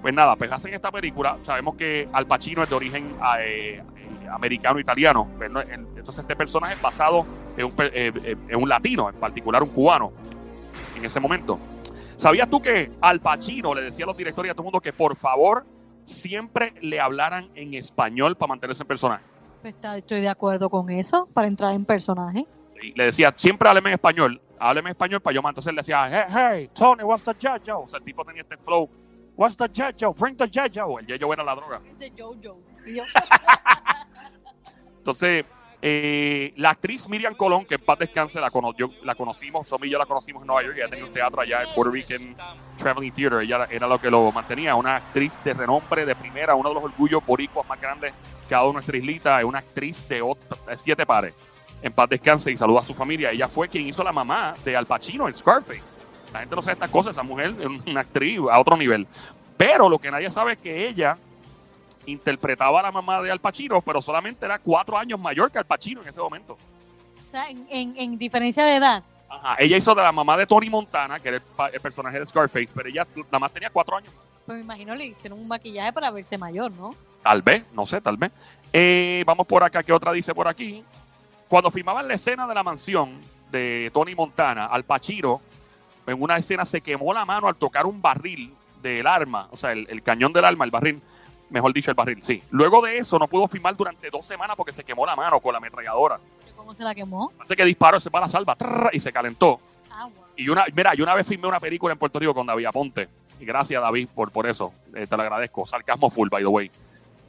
Pues 0.00 0.14
nada, 0.14 0.36
pues 0.36 0.52
hacen 0.52 0.74
esta 0.74 0.92
película. 0.92 1.36
Sabemos 1.40 1.74
que 1.74 2.08
Al 2.12 2.26
Pacino 2.26 2.62
es 2.62 2.70
de 2.70 2.74
origen 2.74 3.14
eh, 3.40 3.82
eh, 3.96 4.28
americano-italiano. 4.30 5.28
Pues, 5.36 5.50
entonces 5.50 6.18
este 6.18 6.36
personaje 6.36 6.74
es 6.74 6.82
basado 6.82 7.26
en 7.56 7.64
un, 7.64 7.72
eh, 7.78 8.36
en 8.48 8.56
un 8.62 8.68
latino, 8.68 9.08
en 9.08 9.16
particular 9.16 9.62
un 9.62 9.70
cubano, 9.70 10.12
en 10.96 11.04
ese 11.04 11.20
momento. 11.20 11.58
¿Sabías 12.18 12.50
tú 12.50 12.60
que 12.60 12.90
Al 13.00 13.20
Pacino 13.20 13.72
le 13.72 13.82
decía 13.82 14.04
a 14.04 14.08
los 14.08 14.16
directores 14.16 14.48
y 14.48 14.50
a 14.50 14.54
todo 14.54 14.62
el 14.62 14.64
mundo 14.64 14.80
que 14.80 14.92
por 14.92 15.14
favor 15.14 15.64
siempre 16.02 16.74
le 16.80 16.98
hablaran 16.98 17.48
en 17.54 17.74
español 17.74 18.36
para 18.36 18.48
mantenerse 18.48 18.82
en 18.82 18.88
personaje? 18.88 19.24
Pues 19.62 19.76
estoy 19.96 20.22
de 20.22 20.28
acuerdo 20.28 20.68
con 20.68 20.90
eso, 20.90 21.28
para 21.32 21.46
entrar 21.46 21.72
en 21.74 21.84
personaje. 21.84 22.44
le 22.96 23.04
decía, 23.04 23.32
siempre 23.36 23.68
hábleme 23.68 23.90
en 23.90 23.94
español, 23.94 24.42
hábleme 24.58 24.90
en 24.90 24.96
español 24.96 25.20
para 25.20 25.36
yo. 25.36 25.42
Entonces 25.46 25.72
le 25.72 25.76
decía, 25.76 26.08
hey, 26.10 26.24
hey, 26.28 26.68
Tony, 26.74 27.04
what's 27.04 27.22
the 27.22 27.36
Jojo? 27.40 27.82
O 27.82 27.86
sea, 27.86 28.00
el 28.00 28.04
tipo 28.04 28.24
tenía 28.24 28.42
este 28.42 28.56
flow, 28.56 28.90
what's 29.36 29.56
the 29.56 29.68
Jojo? 29.68 30.12
Bring 30.14 30.36
the 30.36 30.50
Jojo. 30.52 30.98
El 30.98 31.06
Jojo 31.20 31.32
era 31.32 31.44
la 31.44 31.54
droga. 31.54 31.80
Es 31.88 31.98
de 32.00 32.12
Jojo. 32.18 32.58
Entonces, 34.98 35.44
eh, 35.80 36.52
la 36.56 36.70
actriz 36.70 37.08
Miriam 37.08 37.34
Colón, 37.34 37.64
que 37.64 37.76
en 37.76 37.80
paz 37.80 37.98
descanse, 38.00 38.40
la, 38.40 38.50
la 39.04 39.14
conocimos, 39.14 39.68
Somi 39.68 39.86
y 39.86 39.90
yo 39.90 39.98
la 39.98 40.06
conocimos 40.06 40.42
en 40.42 40.48
Nueva 40.48 40.62
York, 40.64 40.76
ella 40.76 40.88
tenía 40.88 41.04
un 41.04 41.12
teatro 41.12 41.40
allá, 41.40 41.62
en 41.62 41.72
Puerto 41.72 41.92
Rican 41.92 42.36
Traveling 42.76 43.12
Theater, 43.12 43.40
ella 43.42 43.68
era, 43.70 43.86
lo 43.86 44.00
que 44.00 44.10
lo 44.10 44.32
mantenía, 44.32 44.74
una 44.74 44.96
actriz 44.96 45.38
de 45.44 45.54
renombre 45.54 46.04
de 46.04 46.16
primera, 46.16 46.56
uno 46.56 46.70
de 46.70 46.74
los 46.74 46.84
orgullos 46.84 47.24
boricuas 47.24 47.66
más 47.68 47.80
grandes 47.80 48.12
que 48.48 48.54
ha 48.54 48.58
dado 48.58 48.72
nuestra 48.72 48.96
islita, 48.96 49.38
es 49.38 49.44
una 49.44 49.60
actriz 49.60 50.08
de, 50.08 50.22
siete 50.74 51.06
pares. 51.06 51.34
En 51.80 51.92
paz 51.92 52.08
descanse 52.08 52.50
y 52.50 52.56
saluda 52.56 52.80
a 52.80 52.82
su 52.82 52.92
familia. 52.92 53.30
Ella 53.30 53.46
fue 53.46 53.68
quien 53.68 53.86
hizo 53.86 54.02
la 54.02 54.12
mamá 54.12 54.54
de 54.64 54.76
Al 54.76 54.86
Pacino 54.86 55.28
en 55.28 55.34
Scarface. 55.34 55.96
La 56.32 56.40
gente 56.40 56.56
no 56.56 56.62
sabe 56.62 56.72
estas 56.72 56.90
cosas, 56.90 57.12
esa 57.12 57.22
mujer 57.22 57.54
es 57.56 57.66
una 57.86 58.00
actriz 58.00 58.40
a 58.50 58.58
otro 58.58 58.76
nivel. 58.76 59.06
Pero 59.56 59.88
lo 59.88 59.98
que 60.00 60.10
nadie 60.10 60.28
sabe 60.28 60.54
es 60.54 60.58
que 60.58 60.88
ella 60.88 61.16
interpretaba 62.10 62.80
a 62.80 62.82
la 62.84 62.92
mamá 62.92 63.20
de 63.22 63.30
Al 63.30 63.40
Pacino, 63.40 63.80
pero 63.82 64.00
solamente 64.00 64.44
era 64.44 64.58
cuatro 64.58 64.96
años 64.96 65.20
mayor 65.20 65.50
que 65.50 65.58
Al 65.58 65.66
Pacino 65.66 66.02
en 66.02 66.08
ese 66.08 66.20
momento. 66.20 66.56
O 67.22 67.30
sea, 67.30 67.46
en, 67.50 68.18
diferencia 68.18 68.64
de 68.64 68.76
edad. 68.76 69.02
Ajá, 69.28 69.56
ella 69.58 69.76
hizo 69.76 69.94
de 69.94 70.02
la 70.02 70.12
mamá 70.12 70.36
de 70.38 70.46
Tony 70.46 70.70
Montana, 70.70 71.20
que 71.20 71.28
era 71.28 71.42
el, 71.72 71.80
personaje 71.80 72.18
de 72.18 72.24
Scarface, 72.24 72.72
pero 72.74 72.88
ella 72.88 73.06
nada 73.16 73.38
más 73.38 73.52
tenía 73.52 73.68
cuatro 73.68 73.96
años. 73.96 74.10
Pues 74.46 74.56
me 74.56 74.64
imagino 74.64 74.94
le 74.94 75.06
hicieron 75.06 75.38
un 75.38 75.46
maquillaje 75.46 75.92
para 75.92 76.10
verse 76.10 76.38
mayor, 76.38 76.72
¿no? 76.72 76.94
Tal 77.22 77.42
vez, 77.42 77.64
no 77.74 77.84
sé, 77.84 78.00
tal 78.00 78.16
vez. 78.16 78.32
Eh, 78.72 79.22
vamos 79.26 79.46
por 79.46 79.62
acá, 79.62 79.82
¿qué 79.82 79.92
otra 79.92 80.12
dice 80.12 80.34
por 80.34 80.48
aquí? 80.48 80.82
Cuando 81.48 81.70
filmaban 81.70 82.08
la 82.08 82.14
escena 82.14 82.46
de 82.46 82.54
la 82.54 82.62
mansión 82.62 83.20
de 83.50 83.90
Tony 83.92 84.14
Montana, 84.14 84.64
Al 84.64 84.84
Pacino, 84.84 85.42
en 86.06 86.22
una 86.22 86.38
escena 86.38 86.64
se 86.64 86.80
quemó 86.80 87.12
la 87.12 87.26
mano 87.26 87.48
al 87.48 87.56
tocar 87.56 87.84
un 87.84 88.00
barril 88.00 88.54
del 88.80 89.06
arma, 89.06 89.48
o 89.50 89.56
sea, 89.56 89.72
el, 89.72 89.86
el 89.90 90.02
cañón 90.02 90.32
del 90.32 90.46
arma, 90.46 90.64
el 90.64 90.70
barril 90.70 91.02
mejor 91.50 91.72
dicho, 91.72 91.90
el 91.90 91.94
barril, 91.94 92.22
sí. 92.22 92.42
Luego 92.50 92.82
de 92.82 92.98
eso 92.98 93.18
no 93.18 93.26
pudo 93.28 93.48
filmar 93.48 93.76
durante 93.76 94.10
dos 94.10 94.24
semanas 94.24 94.56
porque 94.56 94.72
se 94.72 94.84
quemó 94.84 95.06
la 95.06 95.16
mano 95.16 95.40
con 95.40 95.52
la 95.52 95.58
ametralladora. 95.58 96.18
¿Cómo 96.56 96.74
se 96.74 96.82
la 96.82 96.94
quemó? 96.94 97.32
Hace 97.38 97.56
que 97.56 97.64
disparó, 97.64 97.98
se 98.00 98.10
va 98.10 98.18
a 98.18 98.22
la 98.22 98.28
salva 98.28 98.56
y 98.92 99.00
se 99.00 99.12
calentó. 99.12 99.58
Ah, 99.90 100.08
y 100.36 100.48
una, 100.48 100.64
mira, 100.74 100.94
yo 100.94 101.04
una 101.04 101.14
vez 101.14 101.26
filmé 101.26 101.48
una 101.48 101.60
película 101.60 101.92
en 101.92 101.98
Puerto 101.98 102.18
Rico 102.18 102.34
con 102.34 102.46
David 102.46 102.66
Aponte. 102.66 103.08
Y 103.40 103.44
gracias, 103.44 103.80
David, 103.80 104.08
por, 104.14 104.30
por 104.30 104.46
eso. 104.46 104.72
Eh, 104.94 105.06
te 105.06 105.16
lo 105.16 105.22
agradezco. 105.22 105.64
Sarcasmo 105.66 106.10
full, 106.10 106.28
by 106.28 106.42
the 106.42 106.48
way. 106.48 106.70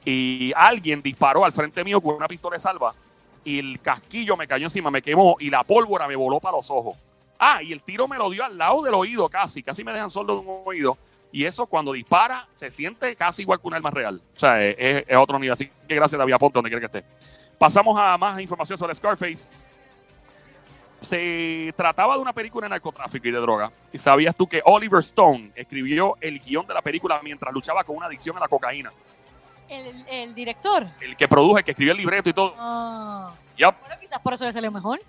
Y 0.05 0.51
alguien 0.55 1.01
disparó 1.01 1.45
al 1.45 1.53
frente 1.53 1.83
mío 1.83 2.01
con 2.01 2.15
una 2.15 2.27
pistola 2.27 2.55
de 2.55 2.59
salva 2.59 2.93
y 3.43 3.59
el 3.59 3.79
casquillo 3.81 4.37
me 4.37 4.47
cayó 4.47 4.67
encima, 4.67 4.91
me 4.91 5.01
quemó 5.01 5.37
y 5.39 5.49
la 5.49 5.63
pólvora 5.63 6.07
me 6.07 6.15
voló 6.15 6.39
para 6.39 6.57
los 6.57 6.69
ojos. 6.69 6.97
Ah, 7.39 7.63
y 7.63 7.71
el 7.71 7.81
tiro 7.81 8.07
me 8.07 8.17
lo 8.17 8.29
dio 8.29 8.43
al 8.43 8.57
lado 8.57 8.81
del 8.81 8.93
oído 8.93 9.29
casi, 9.29 9.63
casi 9.63 9.83
me 9.83 9.93
dejan 9.93 10.09
solo 10.09 10.33
de 10.33 10.39
un 10.39 10.61
oído. 10.65 10.97
Y 11.31 11.45
eso 11.45 11.67
cuando 11.67 11.93
dispara 11.93 12.47
se 12.53 12.71
siente 12.71 13.15
casi 13.15 13.43
igual 13.43 13.59
que 13.61 13.67
un 13.67 13.73
arma 13.75 13.91
real. 13.91 14.21
O 14.35 14.39
sea, 14.39 14.63
es, 14.63 15.05
otro 15.15 15.37
nivel. 15.37 15.53
Así 15.53 15.69
que 15.87 15.95
gracias 15.95 16.17
David 16.17 16.33
Aponte, 16.33 16.57
donde 16.57 16.69
quiera 16.69 16.79
que 16.79 16.97
esté. 16.97 17.09
Pasamos 17.57 17.97
a 17.99 18.17
más 18.17 18.39
información 18.41 18.77
sobre 18.77 18.95
Scarface. 18.95 19.49
Se 21.01 21.73
trataba 21.77 22.15
de 22.15 22.21
una 22.21 22.33
película 22.33 22.65
de 22.65 22.69
narcotráfico 22.71 23.27
y 23.27 23.31
de 23.31 23.39
droga. 23.39 23.71
¿Y 23.93 23.97
sabías 23.97 24.35
tú 24.35 24.47
que 24.47 24.61
Oliver 24.65 24.99
Stone 24.99 25.51
escribió 25.55 26.17
el 26.19 26.39
guion 26.39 26.65
de 26.65 26.73
la 26.73 26.81
película 26.81 27.19
mientras 27.23 27.53
luchaba 27.53 27.83
con 27.83 27.95
una 27.95 28.07
adicción 28.07 28.35
a 28.37 28.39
la 28.39 28.47
cocaína? 28.47 28.91
¿El, 29.69 30.33
director? 30.33 30.87
El 30.99 31.15
que 31.15 31.27
produjo, 31.27 31.59
el 31.59 31.63
que 31.63 31.71
escribió 31.71 31.93
el 31.93 31.99
libreto 31.99 32.29
y 32.29 32.33
todo. 32.33 32.55
Ah. 32.57 33.31
Bueno, 33.55 33.95
quizás 33.99 34.19
por 34.19 34.33
eso 34.33 34.45
le 34.45 34.53
salió 34.53 34.71
mejor. 34.71 34.99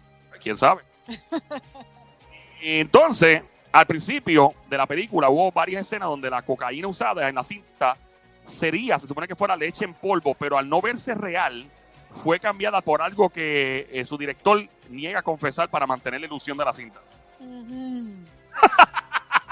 ¿Quién 0.42 0.56
sabe? 0.56 0.82
Entonces, 2.60 3.42
al 3.72 3.86
principio 3.86 4.52
de 4.68 4.76
la 4.76 4.86
película 4.86 5.28
hubo 5.28 5.52
varias 5.52 5.82
escenas 5.82 6.08
donde 6.08 6.28
la 6.30 6.42
cocaína 6.42 6.88
usada 6.88 7.28
en 7.28 7.34
la 7.34 7.44
cinta 7.44 7.96
sería, 8.44 8.98
se 8.98 9.06
supone 9.06 9.28
que 9.28 9.36
fuera 9.36 9.56
leche 9.56 9.84
en 9.84 9.94
polvo, 9.94 10.34
pero 10.34 10.58
al 10.58 10.68
no 10.68 10.80
verse 10.80 11.14
real, 11.14 11.66
fue 12.10 12.40
cambiada 12.40 12.80
por 12.80 13.00
algo 13.02 13.28
que 13.28 13.88
eh, 13.92 14.04
su 14.04 14.18
director 14.18 14.66
niega 14.88 15.20
a 15.20 15.22
confesar 15.22 15.68
para 15.68 15.86
mantener 15.86 16.20
la 16.20 16.26
ilusión 16.26 16.58
de 16.58 16.64
la 16.64 16.72
cinta. 16.72 17.00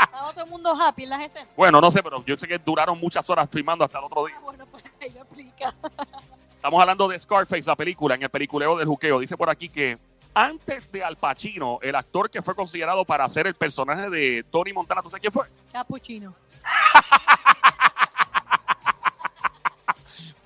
¿Estaba 0.02 0.33
todo 0.33 0.44
el 0.44 0.50
mundo 0.50 0.74
happy 0.74 1.04
en 1.04 1.11
las 1.11 1.20
escenas? 1.20 1.48
Bueno, 1.57 1.81
no 1.81 1.90
sé, 1.90 2.02
pero 2.02 2.24
yo 2.24 2.37
sé 2.37 2.48
que 2.48 2.59
duraron 2.59 2.98
muchas 2.98 3.28
horas 3.31 3.48
filmando 3.50 3.85
hasta 3.85 3.98
el 3.98 4.04
otro 4.04 4.26
día. 4.26 4.35
Ah, 4.38 4.42
bueno, 4.42 4.66
pues 4.66 4.85
ahí 5.00 5.11
lo 5.11 5.22
explica. 5.22 5.72
Estamos 6.57 6.81
hablando 6.81 7.07
de 7.07 7.18
Scarface, 7.18 7.68
la 7.68 7.76
película, 7.76 8.16
en 8.16 8.22
el 8.24 8.28
peliculeo 8.28 8.76
del 8.76 8.88
juqueo. 8.88 9.20
Dice 9.20 9.37
por 9.37 9.48
aquí 9.48 9.68
que 9.68 9.96
antes 10.35 10.91
de 10.93 11.03
Al 11.03 11.17
Pacino, 11.17 11.79
el 11.83 11.95
actor 11.95 12.31
que 12.31 12.43
fue 12.43 12.55
considerado 12.55 13.05
para 13.05 13.25
hacer 13.25 13.47
el 13.47 13.55
personaje 13.55 14.09
de 14.11 14.45
Tony 14.51 14.73
Montana, 14.73 15.03
¿tú 15.03 15.11
sabes 15.11 15.21
quién 15.21 15.33
fue? 15.33 15.47
Capuchino. 15.73 16.35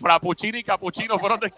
Frappuccino 0.02 0.58
y 0.58 0.64
Capuchino 0.64 1.18
fueron 1.18 1.38
de... 1.38 1.52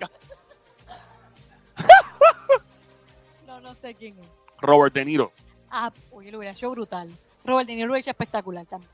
no, 3.47 3.61
no 3.61 3.75
sé 3.75 3.95
quién 3.95 4.19
es. 4.19 4.27
Robert 4.61 4.95
De 4.95 5.05
Niro. 5.05 5.33
Ah, 5.71 5.91
oye, 6.11 6.31
lo 6.31 6.39
hubiera 6.39 6.53
hecho 6.53 6.71
brutal. 6.71 7.11
Robert 7.45 7.67
De 7.67 7.75
Niro 7.75 7.87
lo 7.87 7.93
hubiera 7.93 8.01
hecho 8.03 8.11
espectacular 8.11 8.67
también. 8.67 8.91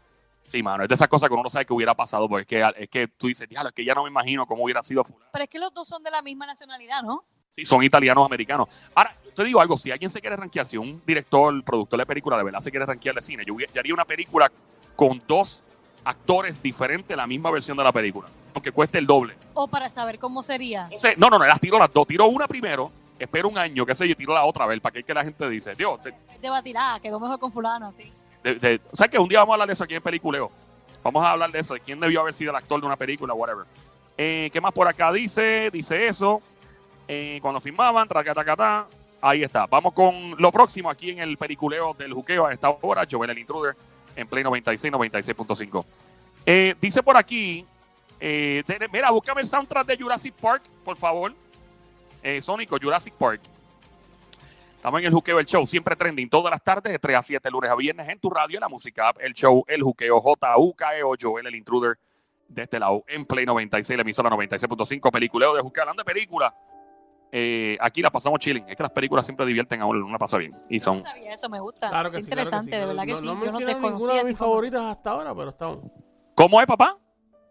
Sí, 0.47 0.63
mano, 0.63 0.83
es 0.83 0.89
de 0.89 0.95
esas 0.97 1.09
cosas 1.09 1.29
que 1.29 1.35
uno 1.35 1.45
no 1.45 1.51
sabe 1.51 1.65
que 1.65 1.73
hubiera 1.73 1.95
pasado, 1.95 2.29
porque 2.29 2.43
es 2.43 2.47
que, 2.49 2.83
es 2.83 2.91
que 2.91 3.09
tú 3.09 3.29
dices, 3.29 3.49
diablo, 3.49 3.69
es 3.69 3.75
que 3.75 3.85
ya 3.85 3.95
no 3.95 4.03
me 4.03 4.11
imagino 4.11 4.47
cómo 4.47 4.65
hubiera 4.65 4.83
sido 4.83 5.05
Pero 5.33 5.45
es 5.45 5.51
que 5.51 5.61
los 5.61 5.73
dos 5.73 5.87
son 5.87 6.03
de 6.03 6.11
la 6.11 6.23
misma 6.23 6.47
nacionalidad, 6.47 7.03
¿no? 7.03 7.25
Sí, 7.55 7.65
son 7.65 7.83
italianos 7.85 8.25
americanos. 8.25 8.69
Ahora, 8.95 9.15
te 9.41 9.47
digo 9.47 9.59
algo, 9.63 9.75
si 9.79 9.91
alguien 9.91 10.11
se 10.11 10.21
quiere 10.21 10.37
rankear, 10.37 10.67
si 10.67 10.77
un 10.77 11.01
director, 11.07 11.65
productor 11.65 11.99
de 11.99 12.05
película 12.05 12.37
de 12.37 12.45
verdad 12.45 12.61
se 12.61 12.71
quiere 12.71 12.85
rankear 12.85 13.15
de 13.15 13.23
cine, 13.23 13.43
yo, 13.47 13.57
haría 13.79 13.95
una 13.95 14.05
película 14.05 14.53
con 14.95 15.19
dos 15.27 15.63
actores 16.05 16.63
diferentes 16.63 17.17
la 17.17 17.27
misma 17.27 17.51
versión 17.51 17.75
de 17.75 17.83
la 17.83 17.91
película, 17.91 18.29
porque 18.53 18.71
cueste 18.71 18.99
el 18.99 19.07
doble. 19.07 19.35
O 19.55 19.67
para 19.67 19.89
saber 19.89 20.19
cómo 20.19 20.43
sería. 20.43 20.91
no, 21.17 21.31
no, 21.31 21.39
no, 21.39 21.47
las 21.47 21.59
tiro 21.59 21.79
las 21.79 21.91
dos. 21.91 22.07
Tiro 22.07 22.27
una 22.27 22.47
primero, 22.47 22.93
espero 23.19 23.49
un 23.49 23.57
año, 23.57 23.87
qué 23.87 23.95
sé 23.95 24.07
yo, 24.07 24.15
tiro 24.15 24.35
la 24.35 24.45
otra 24.45 24.67
vez, 24.67 24.79
para 24.79 24.93
que, 24.93 25.03
que 25.03 25.15
la 25.15 25.25
gente 25.25 25.49
dice, 25.49 25.75
Dios. 25.75 26.03
Te, 26.03 26.13
debatir, 26.43 26.77
ah, 26.79 26.99
quedó 27.03 27.19
mejor 27.19 27.39
con 27.39 27.51
fulano, 27.51 27.87
así. 27.87 28.13
o 28.93 28.97
sea 28.97 29.09
que 29.09 29.19
un 29.19 29.29
día 29.29 29.39
vamos 29.39 29.53
a 29.53 29.55
hablar 29.55 29.69
de 29.69 29.73
eso 29.73 29.85
aquí 29.85 29.95
en 29.95 30.03
Peliculeo. 30.03 30.51
Vamos 31.03 31.25
a 31.25 31.31
hablar 31.31 31.51
de 31.51 31.61
eso, 31.61 31.73
de 31.73 31.81
quién 31.81 31.99
debió 31.99 32.21
haber 32.21 32.35
sido 32.35 32.51
el 32.51 32.57
actor 32.57 32.79
de 32.79 32.87
una 32.87 32.97
película, 32.97 33.33
whatever. 33.33 33.65
Eh, 34.19 34.51
¿Qué 34.53 34.61
más 34.61 34.75
por 34.75 34.87
acá 34.87 35.11
dice? 35.11 35.71
Dice 35.73 36.09
eso. 36.09 36.43
Eh, 37.09 37.39
cuando 37.41 37.59
firmaban, 37.59 38.07
tracatacatá, 38.07 38.87
ahí 39.21 39.43
está. 39.43 39.67
Vamos 39.67 39.93
con 39.93 40.35
lo 40.39 40.53
próximo 40.53 40.91
aquí 40.91 41.11
en 41.11 41.19
el 41.21 41.37
periculeo 41.37 41.95
del 41.95 42.13
juqueo 42.13 42.47
a 42.47 42.53
esta 42.53 42.71
hora. 42.71 43.07
Joel 43.11 43.31
el 43.31 43.39
Intruder 43.39 43.77
en 44.17 44.27
Play 44.27 44.45
96, 44.45 44.93
96.5. 44.93 45.85
Eh, 46.47 46.75
dice 46.81 47.03
por 47.03 47.17
aquí, 47.17 47.67
eh, 48.19 48.63
mira, 48.93 49.11
búscame 49.11 49.41
el 49.41 49.47
soundtrack 49.47 49.87
de 49.87 49.97
Jurassic 49.97 50.35
Park, 50.35 50.63
por 50.85 50.97
favor. 50.97 51.35
Eh, 52.23 52.41
Sónico, 52.41 52.77
Jurassic 52.81 53.15
Park. 53.15 53.41
Estamos 54.77 55.01
en 55.01 55.07
el 55.07 55.13
juqueo, 55.13 55.39
el 55.39 55.45
show, 55.45 55.67
siempre 55.67 55.95
trending, 55.95 56.31
todas 56.31 56.51
las 56.51 56.63
tardes, 56.63 56.91
de 56.91 56.99
3 56.99 57.17
a 57.19 57.23
7, 57.23 57.51
lunes 57.51 57.71
a 57.71 57.75
viernes, 57.75 58.09
en 58.09 58.19
tu 58.19 58.31
radio, 58.31 58.57
en 58.57 58.63
la 58.63 58.69
música 58.69 59.13
el 59.21 59.35
show, 59.35 59.63
el 59.69 59.83
juqueo, 59.83 60.21
J-U-K-E-O, 60.23 61.15
Joel 61.21 61.47
el 61.47 61.55
Intruder, 61.55 61.99
de 62.49 62.63
este 62.63 62.81
lado, 62.81 63.05
en 63.07 63.27
Play 63.27 63.45
96, 63.45 63.97
la 63.97 64.03
emisora 64.03 64.31
96.5, 64.31 65.11
peliculeo 65.13 65.55
de 65.55 65.61
juqueo, 65.61 65.83
hablando 65.83 66.03
de 66.03 66.13
película 66.13 66.55
eh, 67.33 67.77
aquí 67.81 68.03
la 68.03 68.11
pasamos 68.11 68.39
chilling. 68.41 68.69
Es 68.69 68.77
que 68.77 68.83
las 68.83 68.93
películas 68.93 69.25
siempre 69.27 69.47
divierten 69.47 69.81
a 69.83 69.87
uno, 69.87 70.09
la 70.11 70.19
pasa 70.19 70.37
bien. 70.39 70.53
Y 70.69 70.79
No 70.79 70.85
son. 70.85 71.03
sabía 71.03 71.33
eso, 71.35 71.49
me 71.49 71.61
gusta. 71.61 71.89
Claro 71.89 72.11
que 72.11 72.17
Qué 72.19 72.23
sí. 72.23 72.31
claro 72.31 72.51
que 72.51 72.57
interesante, 72.57 72.77
sí. 72.77 72.81
de 72.81 72.87
verdad 72.87 73.05
que 73.05 73.17
sí. 73.17 73.27
No, 73.27 73.33
Yo 73.33 73.35
no 73.35 73.41
mencionado 73.41 73.91
ninguna 73.91 74.15
de 74.15 74.25
mis 74.25 74.39
favoritas 74.39 74.81
hasta 74.83 75.11
ahora, 75.11 75.35
pero 75.35 75.49
estamos. 75.51 75.79
¿Cómo 76.35 76.61
es, 76.61 76.67
papá? 76.67 76.99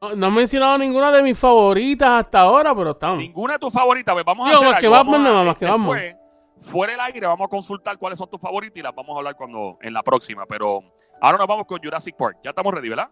No, 0.01 0.15
no 0.15 0.25
han 0.27 0.33
mencionado 0.33 0.77
ninguna 0.77 1.11
de 1.11 1.21
mis 1.23 1.37
favoritas 1.37 2.09
hasta 2.25 2.41
ahora, 2.41 2.73
pero 2.75 2.91
estamos. 2.91 3.17
Ninguna 3.19 3.53
de 3.53 3.59
tus 3.59 3.73
favoritas. 3.73 4.13
Pues 4.13 4.25
vamos 4.25 4.47
a 4.49 4.55
hacer 4.55 4.69
más 4.69 4.79
que 4.79 4.87
Vamos 4.87 5.15
a- 5.15 5.19
nada 5.19 5.43
más 5.43 5.57
que 5.57 5.65
después, 5.65 6.15
Fuera 6.61 6.91
del 6.91 6.99
aire, 7.01 7.25
vamos 7.25 7.45
a 7.45 7.47
consultar 7.47 7.97
cuáles 7.97 8.19
son 8.19 8.29
tus 8.29 8.39
favoritas 8.41 8.75
y 8.77 8.81
las 8.81 8.93
vamos 8.93 9.15
a 9.15 9.19
hablar 9.19 9.35
cuando 9.37 9.77
en 9.81 9.93
la 9.93 10.03
próxima. 10.03 10.45
Pero 10.45 10.81
ahora 11.21 11.37
nos 11.37 11.47
vamos 11.47 11.65
con 11.65 11.79
Jurassic 11.81 12.17
Park. 12.17 12.39
Ya 12.43 12.49
estamos 12.49 12.73
ready, 12.73 12.89
¿verdad? 12.89 13.09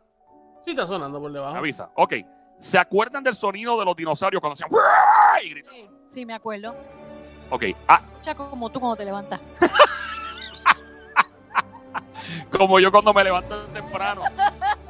Sí, 0.66 0.72
está 0.72 0.86
sonando 0.86 1.22
por 1.22 1.32
Me 1.32 1.40
debajo. 1.40 1.56
avisa. 1.56 1.90
Ok. 1.96 2.14
¿Se 2.60 2.78
acuerdan 2.78 3.24
del 3.24 3.36
sonido 3.36 3.78
de 3.80 3.86
los 3.86 3.96
dinosaurios 3.96 4.42
cuando 4.42 4.54
hacían 4.54 4.70
y 5.44 5.50
gritaban? 5.50 5.78
Sí, 5.78 5.90
sí, 6.08 6.26
me 6.26 6.34
acuerdo. 6.34 6.76
Ok. 7.50 7.64
Ah, 7.88 8.02
Escucha 8.12 8.36
como 8.36 8.70
tú 8.70 8.80
cuando 8.80 8.96
te 8.96 9.06
levantas. 9.06 9.40
como 12.52 12.80
yo 12.80 12.92
cuando 12.92 13.14
me 13.14 13.24
levanto 13.24 13.66
temprano, 13.68 14.24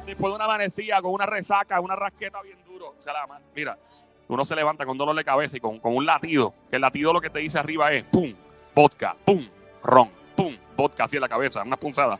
después 0.06 0.30
de 0.30 0.36
una 0.36 0.44
amanecida, 0.44 1.00
con 1.02 1.12
una 1.12 1.26
resaca, 1.26 1.80
una 1.80 1.94
rasqueta 1.94 2.40
bien 2.42 2.58
duro. 2.64 2.94
O 2.96 3.00
sea, 3.00 3.12
la 3.12 3.40
mira, 3.54 3.78
uno 4.28 4.44
se 4.44 4.56
levanta 4.56 4.84
con 4.84 4.98
dolor 4.98 5.14
de 5.14 5.24
cabeza 5.24 5.56
y 5.56 5.60
con, 5.60 5.78
con 5.78 5.94
un 5.94 6.06
latido, 6.06 6.54
que 6.70 6.76
el 6.76 6.82
latido 6.82 7.12
lo 7.12 7.20
que 7.20 7.30
te 7.30 7.38
dice 7.38 7.58
arriba 7.58 7.92
es 7.92 8.04
pum, 8.04 8.34
vodka, 8.74 9.16
pum, 9.24 9.48
ron, 9.82 10.10
pum, 10.36 10.56
vodka 10.76 11.04
así 11.04 11.16
en 11.16 11.22
la 11.22 11.28
cabeza, 11.28 11.62
una 11.62 11.76
punzada. 11.76 12.18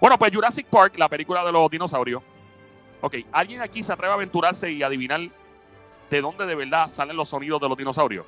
Bueno, 0.00 0.18
pues 0.18 0.34
Jurassic 0.34 0.66
Park, 0.66 0.98
la 0.98 1.08
película 1.08 1.44
de 1.44 1.52
los 1.52 1.70
dinosaurios. 1.70 2.22
Ok, 3.06 3.14
¿alguien 3.30 3.62
aquí 3.62 3.84
se 3.84 3.92
atreve 3.92 4.10
a 4.10 4.16
aventurarse 4.16 4.68
y 4.68 4.82
adivinar 4.82 5.20
de 6.10 6.20
dónde 6.20 6.44
de 6.44 6.56
verdad 6.56 6.88
salen 6.88 7.16
los 7.16 7.28
sonidos 7.28 7.60
de 7.60 7.68
los 7.68 7.78
dinosaurios? 7.78 8.26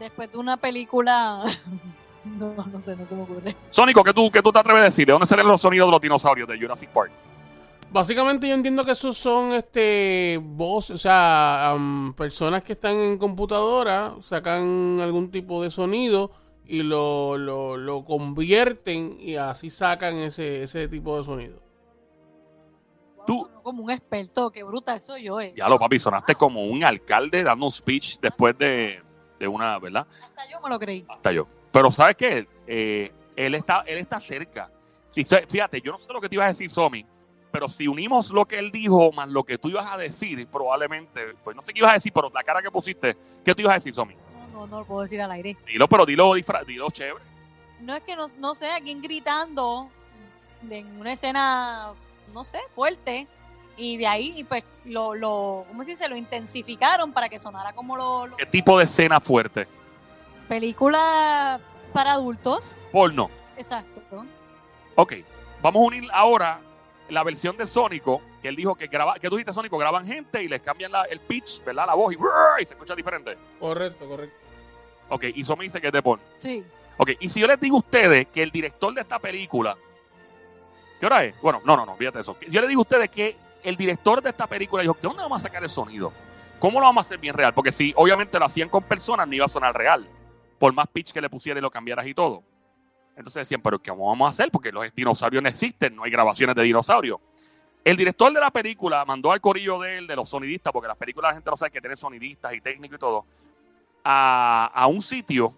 Después 0.00 0.32
de 0.32 0.38
una 0.38 0.56
película. 0.56 1.44
No, 2.22 2.52
no 2.54 2.78
sé, 2.82 2.94
no 2.96 3.08
se 3.08 3.14
me 3.14 3.22
ocurre. 3.22 3.56
Sónico, 3.70 4.04
¿qué 4.04 4.12
tú, 4.12 4.30
qué 4.30 4.42
tú 4.42 4.52
te 4.52 4.58
atreves 4.58 4.82
a 4.82 4.84
decir? 4.84 5.06
¿De 5.06 5.12
dónde 5.12 5.26
salen 5.26 5.48
los 5.48 5.58
sonidos 5.58 5.88
de 5.88 5.92
los 5.92 6.00
dinosaurios 6.02 6.46
de 6.46 6.58
Jurassic 6.58 6.90
Park? 6.90 7.10
Básicamente 7.90 8.46
yo 8.46 8.52
entiendo 8.52 8.84
que 8.84 8.92
esos 8.92 9.16
son 9.16 9.54
este 9.54 10.38
voz, 10.42 10.90
o 10.90 10.98
sea, 10.98 11.74
personas 12.18 12.62
que 12.62 12.74
están 12.74 12.96
en 12.96 13.16
computadora, 13.16 14.16
sacan 14.20 14.98
algún 15.00 15.30
tipo 15.30 15.62
de 15.62 15.70
sonido 15.70 16.30
y 16.66 16.82
lo, 16.82 17.38
lo, 17.38 17.78
lo 17.78 18.04
convierten 18.04 19.16
y 19.18 19.36
así 19.36 19.70
sacan 19.70 20.16
ese, 20.16 20.64
ese 20.64 20.88
tipo 20.88 21.16
de 21.16 21.24
sonido. 21.24 21.69
Tú- 23.26 23.46
Wow, 23.52 23.62
como 23.62 23.82
un 23.84 23.90
experto, 23.90 24.50
qué 24.50 24.62
brutal 24.62 25.00
soy 25.00 25.24
yo, 25.24 25.40
eh. 25.40 25.52
Ya 25.56 25.68
lo, 25.68 25.78
papi, 25.78 25.98
sonaste 25.98 26.34
como 26.34 26.64
un 26.64 26.82
alcalde 26.84 27.42
dando 27.42 27.66
un 27.66 27.72
speech 27.72 28.18
después 28.20 28.56
de, 28.58 29.02
de 29.38 29.48
una, 29.48 29.78
¿verdad? 29.78 30.06
Hasta 30.24 30.48
yo 30.50 30.60
me 30.60 30.68
lo 30.68 30.78
creí. 30.78 31.04
Hasta 31.08 31.32
yo. 31.32 31.46
Pero 31.72 31.90
¿sabes 31.90 32.16
qué? 32.16 32.48
Eh, 32.66 33.12
él, 33.36 33.54
está, 33.54 33.84
él 33.86 33.98
está 33.98 34.18
cerca. 34.20 34.70
Si, 35.10 35.24
fíjate, 35.24 35.80
yo 35.80 35.92
no 35.92 35.98
sé 35.98 36.12
lo 36.12 36.20
que 36.20 36.28
te 36.28 36.34
ibas 36.36 36.46
a 36.46 36.48
decir, 36.48 36.70
Somi, 36.70 37.04
pero 37.52 37.68
si 37.68 37.86
unimos 37.88 38.30
lo 38.30 38.44
que 38.46 38.58
él 38.58 38.70
dijo 38.70 39.10
más 39.12 39.28
lo 39.28 39.42
que 39.44 39.58
tú 39.58 39.68
ibas 39.68 39.86
a 39.92 39.96
decir, 39.96 40.46
probablemente, 40.48 41.34
pues 41.44 41.54
no 41.56 41.62
sé 41.62 41.72
qué 41.72 41.80
ibas 41.80 41.90
a 41.92 41.94
decir, 41.94 42.12
pero 42.12 42.30
la 42.32 42.42
cara 42.42 42.62
que 42.62 42.70
pusiste, 42.70 43.16
¿qué 43.44 43.54
tú 43.54 43.62
ibas 43.62 43.72
a 43.72 43.74
decir, 43.74 43.92
Somi? 43.94 44.14
No, 44.32 44.46
no, 44.48 44.66
no 44.66 44.78
lo 44.80 44.84
puedo 44.86 45.02
decir 45.02 45.20
al 45.20 45.30
aire. 45.32 45.56
Dilo, 45.66 45.88
pero 45.88 46.06
dilo, 46.06 46.32
dilo 46.66 46.90
chévere. 46.90 47.24
No 47.80 47.94
es 47.94 48.02
que 48.02 48.14
no, 48.14 48.26
no 48.38 48.54
sé, 48.54 48.70
alguien 48.70 49.00
gritando 49.02 49.88
de- 50.62 50.78
en 50.78 51.00
una 51.00 51.12
escena, 51.12 51.92
no 52.32 52.44
sé, 52.44 52.58
fuerte. 52.74 53.26
Y 53.76 53.96
de 53.96 54.06
ahí, 54.06 54.44
pues, 54.44 54.62
lo, 54.84 55.14
lo, 55.14 55.64
¿cómo 55.68 55.84
se 55.84 55.92
dice? 55.92 56.08
Lo 56.08 56.16
intensificaron 56.16 57.12
para 57.12 57.28
que 57.28 57.40
sonara 57.40 57.72
como 57.72 57.96
lo, 57.96 58.26
lo- 58.26 58.36
¿Qué 58.36 58.46
tipo 58.46 58.78
de 58.78 58.84
escena 58.84 59.20
fuerte? 59.20 59.66
película 60.48 61.60
para 61.92 62.12
adultos. 62.12 62.74
Porno. 62.92 63.30
Exacto. 63.56 64.02
Ok, 64.96 65.14
vamos 65.62 65.80
a 65.82 65.86
unir 65.86 66.08
ahora 66.12 66.60
la 67.08 67.22
versión 67.22 67.56
de 67.56 67.66
Sónico, 67.66 68.20
que 68.42 68.48
él 68.48 68.56
dijo 68.56 68.74
que 68.74 68.86
graba, 68.88 69.14
que 69.14 69.28
tú 69.28 69.36
dijiste 69.36 69.52
Sónico, 69.52 69.78
graban 69.78 70.04
gente 70.04 70.42
y 70.42 70.48
les 70.48 70.60
cambian 70.60 70.92
la- 70.92 71.04
el 71.04 71.20
pitch, 71.20 71.62
¿verdad? 71.64 71.86
La 71.86 71.94
voz 71.94 72.12
y, 72.12 72.16
y 72.62 72.66
se 72.66 72.74
escucha 72.74 72.94
diferente. 72.94 73.38
Correcto, 73.58 74.08
correcto. 74.08 74.36
Ok, 75.08 75.24
y 75.34 75.42
Somi 75.44 75.64
dice 75.64 75.80
que 75.80 75.86
es 75.88 75.92
de 75.92 76.02
porno. 76.02 76.24
Sí. 76.36 76.64
Ok, 76.96 77.10
y 77.20 77.28
si 77.28 77.40
yo 77.40 77.46
les 77.46 77.58
digo 77.60 77.76
a 77.76 77.78
ustedes 77.80 78.26
que 78.28 78.42
el 78.42 78.50
director 78.50 78.92
de 78.94 79.00
esta 79.00 79.18
película. 79.18 79.76
¿Qué 81.00 81.06
hora 81.06 81.24
es? 81.24 81.40
Bueno, 81.40 81.62
no, 81.64 81.78
no, 81.78 81.86
no, 81.86 81.96
fíjate 81.96 82.20
eso. 82.20 82.36
Yo 82.46 82.60
les 82.60 82.68
digo 82.68 82.80
a 82.80 82.82
ustedes 82.82 83.08
que 83.08 83.34
el 83.62 83.74
director 83.74 84.22
de 84.22 84.28
esta 84.28 84.46
película 84.46 84.82
dijo: 84.82 84.94
¿de 84.94 85.00
dónde 85.00 85.22
vamos 85.22 85.40
a 85.40 85.48
sacar 85.48 85.62
el 85.62 85.70
sonido? 85.70 86.12
¿Cómo 86.58 86.78
lo 86.78 86.84
vamos 86.84 87.06
a 87.06 87.06
hacer 87.06 87.18
bien 87.18 87.34
real? 87.34 87.54
Porque 87.54 87.72
si 87.72 87.94
obviamente 87.96 88.38
lo 88.38 88.44
hacían 88.44 88.68
con 88.68 88.82
personas, 88.82 89.26
no 89.26 89.34
iba 89.34 89.46
a 89.46 89.48
sonar 89.48 89.74
real. 89.74 90.06
Por 90.58 90.74
más 90.74 90.86
pitch 90.88 91.12
que 91.12 91.22
le 91.22 91.30
pusieras 91.30 91.58
y 91.58 91.62
lo 91.62 91.70
cambiaras 91.70 92.06
y 92.06 92.12
todo. 92.12 92.42
Entonces 93.16 93.40
decían, 93.40 93.62
¿pero 93.62 93.78
qué 93.78 93.90
vamos 93.90 94.26
a 94.26 94.28
hacer? 94.28 94.50
Porque 94.50 94.70
los 94.70 94.94
dinosaurios 94.94 95.42
no 95.42 95.48
existen, 95.48 95.96
no 95.96 96.04
hay 96.04 96.10
grabaciones 96.10 96.54
de 96.54 96.64
dinosaurios. 96.64 97.18
El 97.82 97.96
director 97.96 98.30
de 98.30 98.40
la 98.40 98.50
película 98.50 99.02
mandó 99.06 99.32
al 99.32 99.40
corillo 99.40 99.80
de 99.80 99.98
él, 99.98 100.06
de 100.06 100.16
los 100.16 100.28
sonidistas, 100.28 100.70
porque 100.70 100.86
las 100.86 100.98
películas 100.98 101.30
la 101.30 101.34
gente 101.36 101.50
no 101.50 101.56
sabe 101.56 101.70
que 101.70 101.80
tiene 101.80 101.96
sonidistas 101.96 102.52
y 102.52 102.60
técnicos 102.60 102.96
y 102.96 103.00
todo, 103.00 103.24
a, 104.04 104.70
a 104.74 104.86
un 104.86 105.00
sitio 105.00 105.54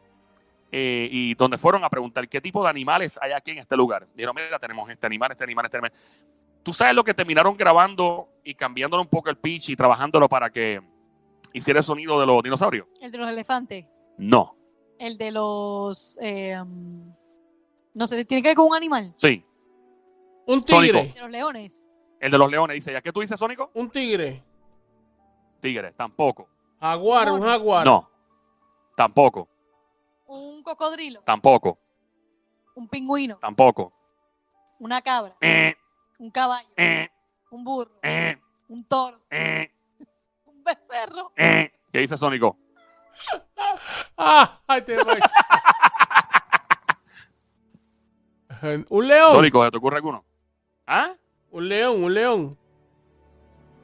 eh, 0.72 1.08
y 1.10 1.34
donde 1.34 1.58
fueron 1.58 1.84
a 1.84 1.90
preguntar 1.90 2.26
qué 2.28 2.40
tipo 2.40 2.64
de 2.64 2.70
animales 2.70 3.18
hay 3.22 3.32
aquí 3.32 3.50
en 3.52 3.58
este 3.58 3.76
lugar. 3.76 4.08
Dijeron, 4.14 4.34
mira, 4.34 4.58
tenemos 4.58 4.88
este 4.90 5.06
animal, 5.06 5.30
este 5.32 5.44
animal, 5.44 5.64
este 5.66 5.76
animal. 5.76 5.92
Tú 6.62 6.72
sabes 6.72 6.94
lo 6.94 7.04
que 7.04 7.12
terminaron 7.14 7.56
grabando 7.56 8.28
y 8.42 8.54
cambiándole 8.54 9.02
un 9.02 9.08
poco 9.08 9.28
el 9.30 9.36
pitch 9.36 9.68
y 9.70 9.76
trabajándolo 9.76 10.28
para 10.28 10.50
que 10.50 10.80
hiciera 11.52 11.78
el 11.80 11.84
sonido 11.84 12.18
de 12.18 12.26
los 12.26 12.42
dinosaurios. 12.42 12.86
El 13.00 13.12
de 13.12 13.18
los 13.18 13.28
elefantes. 13.28 13.84
No, 14.16 14.56
El 14.98 15.18
de 15.18 15.30
los. 15.30 16.16
eh, 16.20 16.58
um, 16.60 17.12
no 17.94 18.06
sé, 18.06 18.24
tiene 18.24 18.42
que 18.42 18.48
ver 18.50 18.56
con 18.56 18.66
un 18.66 18.74
animal. 18.74 19.12
sí. 19.16 19.44
Un 20.44 20.66
Sónico. 20.66 20.98
tigre. 20.98 21.12
De 21.14 21.20
los 21.20 21.30
leones. 21.30 21.86
El 22.18 22.30
de 22.32 22.38
los 22.38 22.50
leones 22.50 22.74
dice, 22.74 22.92
¿ya 22.92 23.00
qué 23.00 23.12
tú 23.12 23.20
dices, 23.20 23.38
Sónico? 23.38 23.70
Un 23.74 23.88
tigre. 23.90 24.42
Tigre, 25.60 25.92
tampoco. 25.92 26.48
Jaguar, 26.80 27.30
un 27.30 27.40
jaguar. 27.42 27.84
No, 27.86 28.10
tampoco, 28.96 29.48
Un 30.34 30.62
cocodrilo. 30.62 31.20
tampoco, 31.24 31.78
Un 32.74 32.88
pingüino. 32.88 33.36
tampoco. 33.38 33.92
Una 34.78 35.02
cabra. 35.02 35.36
Eh, 35.40 35.74
Un 36.18 36.30
caballo. 36.30 36.68
eh, 36.76 37.08
Un 37.50 37.62
burro. 37.64 37.92
eh, 38.02 38.38
Un 38.68 38.84
toro. 38.86 39.20
eh, 39.30 39.70
Un 40.46 40.64
becerro. 40.64 41.32
eh. 41.36 41.70
¿Qué 41.92 41.98
dice 41.98 42.16
Sónico? 42.16 42.56
Ah, 44.16 44.60
ay, 44.66 44.82
te 44.82 44.96
voy. 45.02 45.18
un 48.90 49.06
león. 49.08 49.32
Sónico, 49.32 49.64
¿se 49.64 49.70
te 49.70 49.76
ocurre 49.78 49.96
alguno? 49.96 50.24
¿Ah? 50.86 51.10
Un 51.50 51.68
león, 51.68 52.02
un 52.02 52.14
león. 52.14 52.58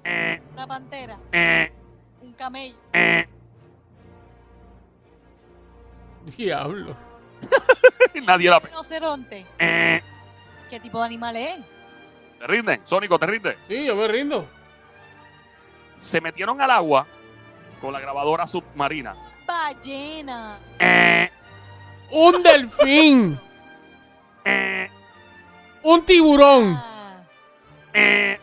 Eh, 0.05 0.41
Una 0.53 0.67
pantera. 0.67 1.19
eh, 1.33 1.73
Un 2.23 2.33
camello. 2.33 2.77
Diablo. 6.37 6.97
Nadie 8.23 8.51
la... 8.51 8.59
Un 8.59 8.65
rinoceronte. 8.65 9.47
Eh. 9.59 10.03
¿Qué 10.71 10.81
tipo 10.81 10.99
de 11.01 11.07
animal 11.07 11.37
es? 11.37 11.57
¿Te 12.39 12.47
rinden? 12.47 12.81
Sónico, 12.85 13.19
¿te 13.19 13.27
rinde? 13.27 13.57
Sí, 13.67 13.87
yo 13.87 13.97
me 13.97 14.07
rindo. 14.09 14.47
Se 15.97 16.21
metieron 16.21 16.61
al 16.61 16.71
agua 16.71 17.07
con 17.81 17.93
la 17.93 18.01
grabadora 18.01 18.47
submarina. 18.47 19.15
Ballena. 19.47 20.59
Eh, 20.79 21.31
Un 22.13 22.43
delfín. 22.43 23.41
eh, 24.45 24.91
Un 25.83 26.05
tiburón. 26.05 26.75
Ah, 26.77 27.23
eh. 27.95 28.39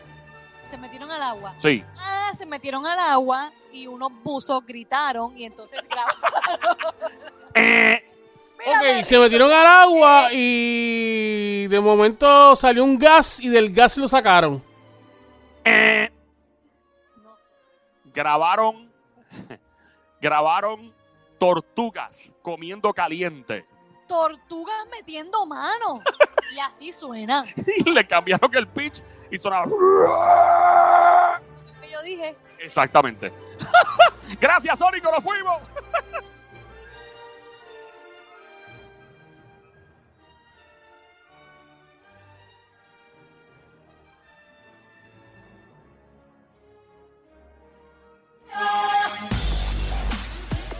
se 0.70 0.76
metieron 0.78 1.10
al 1.10 1.22
agua. 1.22 1.54
Sí. 1.58 1.84
Ah, 1.96 2.30
se 2.34 2.44
metieron 2.46 2.86
al 2.86 2.98
agua 2.98 3.52
y 3.76 3.86
unos 3.86 4.10
buzos 4.22 4.64
gritaron 4.66 5.36
y 5.36 5.44
entonces 5.44 5.80
grabaron. 5.88 6.94
Eh, 7.54 8.02
Ok, 8.58 9.04
se 9.04 9.18
metieron 9.18 9.52
al 9.52 9.66
agua 9.66 10.28
y 10.32 11.66
de 11.68 11.78
momento 11.80 12.56
salió 12.56 12.82
un 12.82 12.98
gas 12.98 13.38
y 13.38 13.48
del 13.48 13.70
gas 13.72 13.96
lo 13.98 14.08
sacaron. 14.08 14.62
eh. 15.64 16.10
No. 17.22 17.36
Grabaron... 18.12 18.90
grabaron 20.20 20.92
tortugas 21.38 22.32
comiendo 22.42 22.92
caliente. 22.92 23.64
Tortugas 24.08 24.86
metiendo 24.90 25.44
mano. 25.46 26.00
Y 26.54 26.58
así 26.58 26.90
suena. 26.92 27.44
Y 27.56 27.90
le 27.90 28.06
cambiaron 28.06 28.52
el 28.56 28.66
pitch 28.66 29.02
y 29.30 29.38
sonaba... 29.38 29.66
Lo 29.66 31.40
que 31.80 31.90
yo 31.90 32.02
dije. 32.02 32.36
Exactamente. 32.58 33.32
Gracias, 34.40 34.78
Sónico, 34.78 35.10
nos 35.10 35.22
fuimos. 35.22 35.58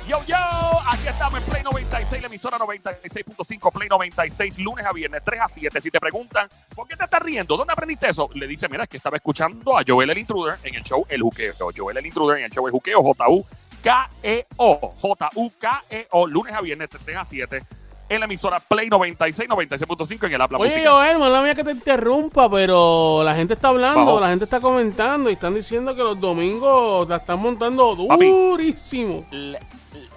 Yo, 0.08 0.22
yo, 0.24 0.55
aquí 0.88 1.08
estamos 1.08 1.40
en 1.40 1.46
Play 1.46 1.62
96, 1.62 2.22
la 2.22 2.26
emisora 2.28 2.58
96.5, 2.58 3.72
Play 3.72 3.88
96, 3.88 4.58
lunes 4.58 4.84
a 4.84 4.92
viernes, 4.92 5.22
3 5.24 5.40
a 5.40 5.48
7. 5.48 5.80
Si 5.80 5.90
te 5.90 5.98
preguntan, 6.00 6.48
¿por 6.74 6.86
qué 6.86 6.96
te 6.96 7.04
estás 7.04 7.22
riendo? 7.22 7.56
¿Dónde 7.56 7.72
aprendiste 7.72 8.08
eso? 8.08 8.28
Le 8.34 8.46
dice, 8.46 8.68
mira, 8.68 8.84
es 8.84 8.88
que 8.88 8.96
estaba 8.96 9.16
escuchando 9.16 9.76
a 9.76 9.82
Joel 9.86 10.10
el 10.10 10.18
Intruder 10.18 10.58
en 10.62 10.74
el 10.74 10.82
show 10.82 11.04
El 11.08 11.22
Juqueo. 11.22 11.54
Joel 11.76 11.96
el 11.96 12.06
Intruder 12.06 12.38
en 12.38 12.44
el 12.44 12.50
show 12.50 12.66
El 12.66 12.72
Juqueo, 12.72 13.02
J-U-K-E-O. 13.02 14.94
J-U-K-E-O, 15.00 16.26
lunes 16.26 16.54
a 16.54 16.60
viernes, 16.60 16.88
3 16.90 17.16
a 17.16 17.24
7 17.24 17.62
en 18.08 18.20
la 18.20 18.26
emisora 18.26 18.60
Play 18.60 18.88
96, 18.88 19.48
96.5 19.48 20.26
en 20.26 20.32
el 20.34 20.40
Apla 20.40 20.58
Oye, 20.58 20.70
Música. 20.70 20.90
Joel, 20.90 21.18
mala 21.18 21.42
mía 21.42 21.54
que 21.54 21.64
te 21.64 21.72
interrumpa, 21.72 22.48
pero 22.50 23.22
la 23.24 23.34
gente 23.34 23.54
está 23.54 23.68
hablando, 23.68 24.20
la 24.20 24.28
gente 24.28 24.44
está 24.44 24.60
comentando 24.60 25.28
y 25.30 25.32
están 25.34 25.54
diciendo 25.54 25.94
que 25.94 26.02
los 26.02 26.20
domingos 26.20 27.08
la 27.08 27.16
están 27.16 27.40
montando 27.40 27.96
Papi. 28.08 28.26
durísimo. 28.26 29.24
la, 29.30 29.58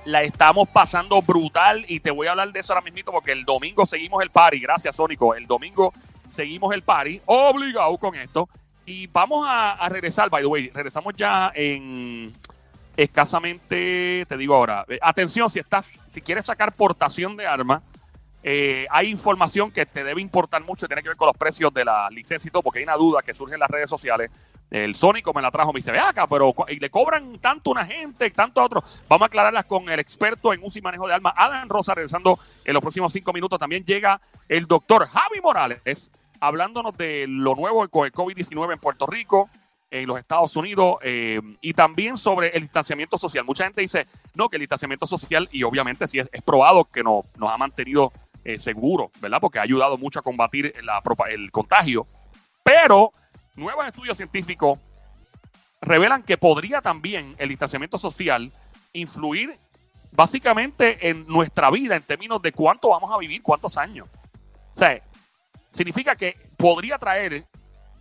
la 0.05 0.23
estamos 0.23 0.67
pasando 0.69 1.21
brutal 1.21 1.85
y 1.87 1.99
te 1.99 2.11
voy 2.11 2.27
a 2.27 2.31
hablar 2.31 2.51
de 2.51 2.59
eso 2.59 2.73
ahora 2.73 2.83
mismito 2.83 3.11
porque 3.11 3.31
el 3.31 3.43
domingo 3.45 3.85
seguimos 3.85 4.21
el 4.23 4.29
party. 4.29 4.59
Gracias, 4.59 4.95
Sónico. 4.95 5.33
El 5.35 5.45
domingo 5.47 5.93
seguimos 6.27 6.73
el 6.73 6.83
party, 6.83 7.21
obligado 7.25 7.97
con 7.97 8.15
esto. 8.15 8.47
Y 8.85 9.05
vamos 9.07 9.45
a, 9.47 9.73
a 9.73 9.89
regresar, 9.89 10.29
by 10.31 10.41
the 10.41 10.47
way. 10.47 10.69
Regresamos 10.73 11.13
ya 11.15 11.51
en 11.53 12.33
escasamente, 13.03 14.25
te 14.27 14.37
digo 14.37 14.55
ahora. 14.55 14.85
eh, 14.89 14.99
atención, 15.01 15.49
si 15.49 15.59
estás, 15.59 15.99
si 16.09 16.21
quieres 16.21 16.45
sacar 16.45 16.73
portación 16.73 17.37
de 17.37 17.47
armas, 17.47 17.81
eh, 18.43 18.87
hay 18.89 19.09
información 19.09 19.71
que 19.71 19.85
te 19.85 20.03
debe 20.03 20.21
importar 20.21 20.63
mucho 20.63 20.87
tiene 20.87 21.01
que 21.01 21.09
ver 21.09 21.17
con 21.17 21.27
los 21.27 21.37
precios 21.37 21.73
de 21.73 21.85
la 21.85 22.09
licencia 22.09 22.49
y 22.49 22.51
todo, 22.51 22.61
porque 22.61 22.79
hay 22.79 22.83
una 22.83 22.97
duda 22.97 23.21
que 23.21 23.33
surge 23.33 23.53
en 23.53 23.61
las 23.61 23.69
redes 23.69 23.89
sociales. 23.89 24.31
El 24.69 24.95
Sónico 24.95 25.33
me 25.33 25.41
la 25.41 25.49
trajo, 25.49 25.71
me 25.71 25.77
dice, 25.77 25.93
ve 25.93 25.99
acá, 25.99 26.27
pero 26.27 26.53
y 26.67 26.75
le 26.75 26.89
cobran 26.89 27.39
tanto 27.39 27.71
una 27.71 27.85
gente, 27.85 28.29
tanto 28.31 28.59
a 28.59 28.65
otro. 28.65 28.83
Vamos 29.07 29.23
a 29.23 29.27
aclararlas 29.27 29.65
con 29.65 29.89
el 29.89 29.99
experto 29.99 30.53
en 30.53 30.61
uso 30.61 30.77
y 30.77 30.81
manejo 30.81 31.07
de 31.07 31.13
armas, 31.13 31.33
Adam 31.37 31.69
Rosa, 31.69 31.95
regresando 31.95 32.37
en 32.65 32.73
los 32.73 32.81
próximos 32.81 33.13
cinco 33.13 33.31
minutos. 33.31 33.57
También 33.57 33.85
llega 33.85 34.19
el 34.49 34.65
doctor 34.65 35.07
Javi 35.07 35.39
Morales, 35.41 36.11
hablándonos 36.41 36.97
de 36.97 37.25
lo 37.27 37.55
nuevo 37.55 37.87
con 37.87 38.05
el 38.05 38.11
COVID-19 38.11 38.73
en 38.73 38.79
Puerto 38.79 39.07
Rico, 39.07 39.49
en 39.91 40.07
los 40.07 40.19
Estados 40.19 40.55
Unidos, 40.55 40.97
eh, 41.01 41.41
y 41.61 41.73
también 41.73 42.17
sobre 42.17 42.49
el 42.49 42.61
distanciamiento 42.61 43.17
social. 43.17 43.43
Mucha 43.45 43.65
gente 43.65 43.81
dice, 43.81 44.05
no, 44.35 44.49
que 44.49 44.57
el 44.57 44.61
distanciamiento 44.61 45.05
social, 45.05 45.49
y 45.51 45.63
obviamente 45.63 46.07
sí 46.07 46.19
es, 46.19 46.29
probado 46.43 46.85
que 46.85 47.03
no, 47.03 47.23
nos 47.37 47.51
ha 47.51 47.57
mantenido 47.57 48.11
eh, 48.43 48.57
seguros, 48.57 49.09
¿verdad? 49.19 49.39
Porque 49.41 49.59
ha 49.59 49.63
ayudado 49.63 49.97
mucho 49.97 50.19
a 50.19 50.21
combatir 50.21 50.73
el 51.29 51.51
contagio. 51.51 52.07
Pero 52.63 53.11
nuevos 53.55 53.85
estudios 53.85 54.15
científicos 54.15 54.79
revelan 55.81 56.23
que 56.23 56.37
podría 56.37 56.81
también 56.81 57.35
el 57.37 57.49
distanciamiento 57.49 57.97
social 57.97 58.51
influir 58.93 59.55
básicamente 60.11 61.09
en 61.09 61.27
nuestra 61.27 61.69
vida 61.69 61.95
en 61.95 62.03
términos 62.03 62.41
de 62.41 62.51
cuánto 62.51 62.89
vamos 62.89 63.13
a 63.13 63.17
vivir, 63.17 63.41
cuántos 63.41 63.77
años. 63.77 64.07
O 64.73 64.77
sea, 64.77 65.01
significa 65.71 66.15
que 66.15 66.35
podría 66.57 66.97
traer 66.97 67.45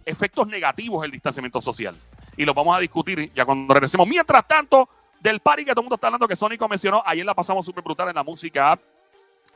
efectos 0.08 0.46
negativos 0.48 1.04
el 1.04 1.10
distanciamiento 1.10 1.60
social. 1.60 1.94
Y 2.36 2.44
los 2.44 2.54
vamos 2.54 2.76
a 2.76 2.80
discutir 2.80 3.32
ya 3.34 3.44
cuando 3.44 3.72
regresemos. 3.74 4.06
Mientras 4.06 4.46
tanto, 4.46 4.88
del 5.20 5.40
party 5.40 5.64
que 5.64 5.72
todo 5.72 5.80
el 5.80 5.84
mundo 5.84 5.96
está 5.96 6.06
hablando, 6.06 6.28
que 6.28 6.36
Sónico 6.36 6.68
mencionó, 6.68 7.02
ayer 7.04 7.24
la 7.24 7.34
pasamos 7.34 7.66
súper 7.66 7.82
brutal 7.82 8.08
en 8.08 8.14
la 8.14 8.22
música 8.22 8.72
app. 8.72 8.80